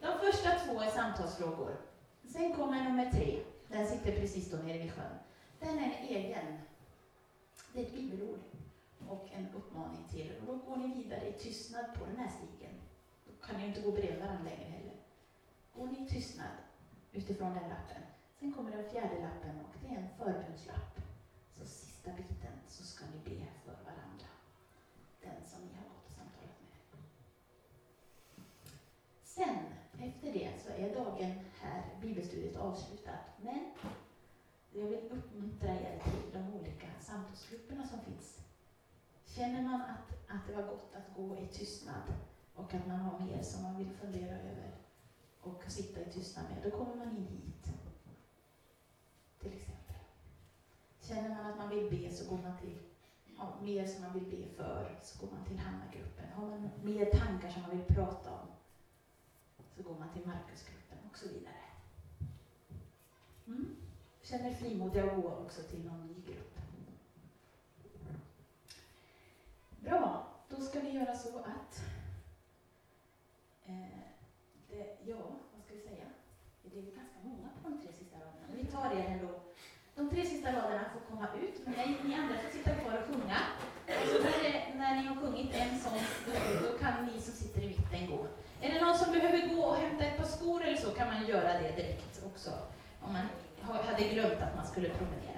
De 0.00 0.18
första 0.18 0.50
två 0.50 0.80
är 0.80 0.90
samtalsfrågor. 0.90 1.76
Sen 2.32 2.52
kommer 2.54 2.84
nummer 2.84 3.10
tre. 3.10 3.38
Den 3.68 3.86
sitter 3.86 4.12
precis 4.12 4.50
då 4.50 4.56
nere 4.56 4.78
vid 4.78 4.92
sjön. 4.92 5.18
Den 5.60 5.78
är 5.78 5.84
en 5.84 6.06
egen. 6.08 6.58
Det 7.72 7.80
är 7.80 7.84
ett 7.86 7.94
bibelord 7.94 8.40
och 9.08 9.28
en 9.32 9.48
uppmaning 9.54 10.08
till 10.10 10.20
er. 10.20 10.40
Då 10.46 10.56
går 10.56 10.76
ni 10.76 10.94
vidare 10.94 11.28
i 11.28 11.32
tystnad 11.32 11.94
på 11.94 12.06
den 12.06 12.16
här 12.16 12.30
stigen. 12.30 12.74
Då 13.26 13.46
kan 13.46 13.60
ni 13.60 13.66
inte 13.66 13.80
gå 13.80 13.92
bredvid 13.92 14.20
varandra 14.20 14.44
längre 14.44 14.70
heller. 14.70 14.96
Går 15.74 15.86
ni 15.86 16.06
i 16.06 16.08
tystnad 16.08 16.56
utifrån 17.12 17.54
den 17.54 17.68
lappen. 17.68 18.02
Sen 18.38 18.52
kommer 18.52 18.70
den 18.70 18.90
fjärde 18.90 19.20
lappen 19.20 19.60
och 19.60 19.74
det 19.82 19.94
är 19.94 19.98
en 19.98 20.08
förbönslapp. 20.18 21.00
Så 21.58 21.64
sista 21.66 22.10
biten 22.12 22.56
så 22.68 22.84
ska 22.84 23.04
ni 23.04 23.30
be 23.30 23.46
för 23.64 23.84
varandra. 23.84 24.28
Den 25.20 25.48
som 25.48 25.60
ni 25.60 25.74
har 25.74 25.84
gått 25.84 26.06
och 26.06 26.12
samtalat 26.12 26.60
med. 26.60 27.00
Sen, 29.22 29.58
efter 30.08 30.32
det, 30.32 30.50
så 30.64 30.70
är 30.70 30.94
dagen 30.94 31.34
här, 31.60 31.82
bibelstudiet 32.00 32.56
avslutat. 32.56 33.24
Men 33.40 33.70
jag 34.72 34.86
vill 34.86 35.10
uppmuntra 35.10 35.68
er 35.68 36.00
till 36.04 36.32
de 36.32 36.54
olika 36.54 36.86
samtalsgrupperna 37.00 37.86
som 37.86 38.00
finns. 38.00 38.35
Känner 39.36 39.62
man 39.62 39.80
att, 39.80 40.28
att 40.28 40.46
det 40.46 40.54
var 40.54 40.62
gott 40.62 40.94
att 40.94 41.16
gå 41.16 41.36
i 41.36 41.46
tystnad 41.46 42.14
och 42.54 42.74
att 42.74 42.86
man 42.86 43.00
har 43.00 43.26
mer 43.26 43.42
som 43.42 43.62
man 43.62 43.76
vill 43.76 43.90
fundera 43.90 44.36
över 44.36 44.74
och 45.40 45.64
sitta 45.70 46.00
i 46.00 46.12
tystnad 46.12 46.44
med, 46.48 46.70
då 46.70 46.78
kommer 46.78 46.96
man 46.96 47.16
in 47.16 47.26
hit. 47.26 47.70
Till 49.40 49.52
exempel. 49.52 49.96
Känner 51.00 51.28
man 51.36 51.46
att 51.46 51.58
man 51.58 51.68
vill 51.68 51.90
be 51.90 52.10
så 52.10 52.30
går 52.30 52.38
man 52.42 52.56
till 52.60 52.78
ja, 53.38 53.58
mer 53.62 53.86
som 53.86 54.02
man 54.02 54.12
vill 54.12 54.40
be 54.40 54.46
för, 54.56 54.98
så 55.02 55.26
går 55.26 55.36
man 55.36 55.46
till 55.46 55.58
Hanna-gruppen. 55.58 56.32
Har 56.32 56.46
man 56.46 56.70
mer 56.82 57.04
tankar 57.04 57.48
som 57.48 57.62
man 57.62 57.70
vill 57.70 57.86
prata 57.86 58.32
om, 58.32 58.48
så 59.76 59.82
går 59.82 59.98
man 59.98 60.10
till 60.10 60.22
Markusgruppen 60.22 60.98
och 61.10 61.18
så 61.18 61.28
vidare. 61.28 61.64
Mm. 63.46 63.76
Känner 64.22 64.50
frimodiga 64.50 65.04
att 65.04 65.22
gå 65.22 65.30
också 65.30 65.62
till 65.62 65.84
någon 65.84 66.06
ny 66.06 66.20
grupp. 66.20 66.45
Bra, 69.86 70.26
då 70.48 70.56
ska 70.56 70.80
vi 70.80 70.90
göra 70.90 71.14
så 71.14 71.38
att 71.38 71.80
eh, 73.66 73.98
det, 74.68 74.96
ja, 75.04 75.16
vad 75.54 75.64
ska 75.64 75.74
vi 75.74 75.80
säga? 75.80 76.06
Det 76.62 76.78
är 76.78 76.82
ganska 76.82 77.18
många 77.22 77.48
på 77.62 77.68
de 77.68 77.80
tre 77.80 77.92
sista 77.92 78.16
raderna. 78.16 78.46
Vi 78.56 78.64
tar 78.64 78.94
det 78.94 79.02
ändå. 79.02 79.28
De 79.94 80.10
tre 80.10 80.26
sista 80.26 80.48
raderna 80.48 80.84
får 80.92 81.00
komma 81.10 81.28
ut, 81.42 81.60
men 81.64 82.08
ni 82.08 82.14
andra 82.14 82.34
får 82.38 82.50
sitta 82.50 82.70
kvar 82.70 82.98
och 82.98 83.06
sjunga. 83.06 83.38
Och 83.86 84.08
så 84.08 84.22
när, 84.22 84.74
när 84.78 85.02
ni 85.02 85.06
har 85.06 85.16
sjungit 85.16 85.54
en 85.54 85.78
sång, 85.78 86.00
då, 86.26 86.66
då 86.66 86.78
kan 86.78 87.06
ni 87.06 87.20
som 87.20 87.34
sitter 87.34 87.60
i 87.62 87.66
mitten 87.66 88.06
gå. 88.06 88.26
Är 88.60 88.74
det 88.74 88.80
någon 88.80 88.98
som 88.98 89.12
behöver 89.12 89.54
gå 89.54 89.62
och 89.62 89.76
hämta 89.76 90.04
ett 90.04 90.16
par 90.18 90.24
skor 90.24 90.64
eller 90.64 90.76
så 90.76 90.90
kan 90.90 91.06
man 91.06 91.26
göra 91.26 91.52
det 91.52 91.72
direkt 91.76 92.22
också. 92.26 92.50
Om 93.00 93.12
man 93.12 93.26
hade 93.84 94.08
glömt 94.08 94.42
att 94.42 94.56
man 94.56 94.66
skulle 94.66 94.88
promenera. 94.88 95.35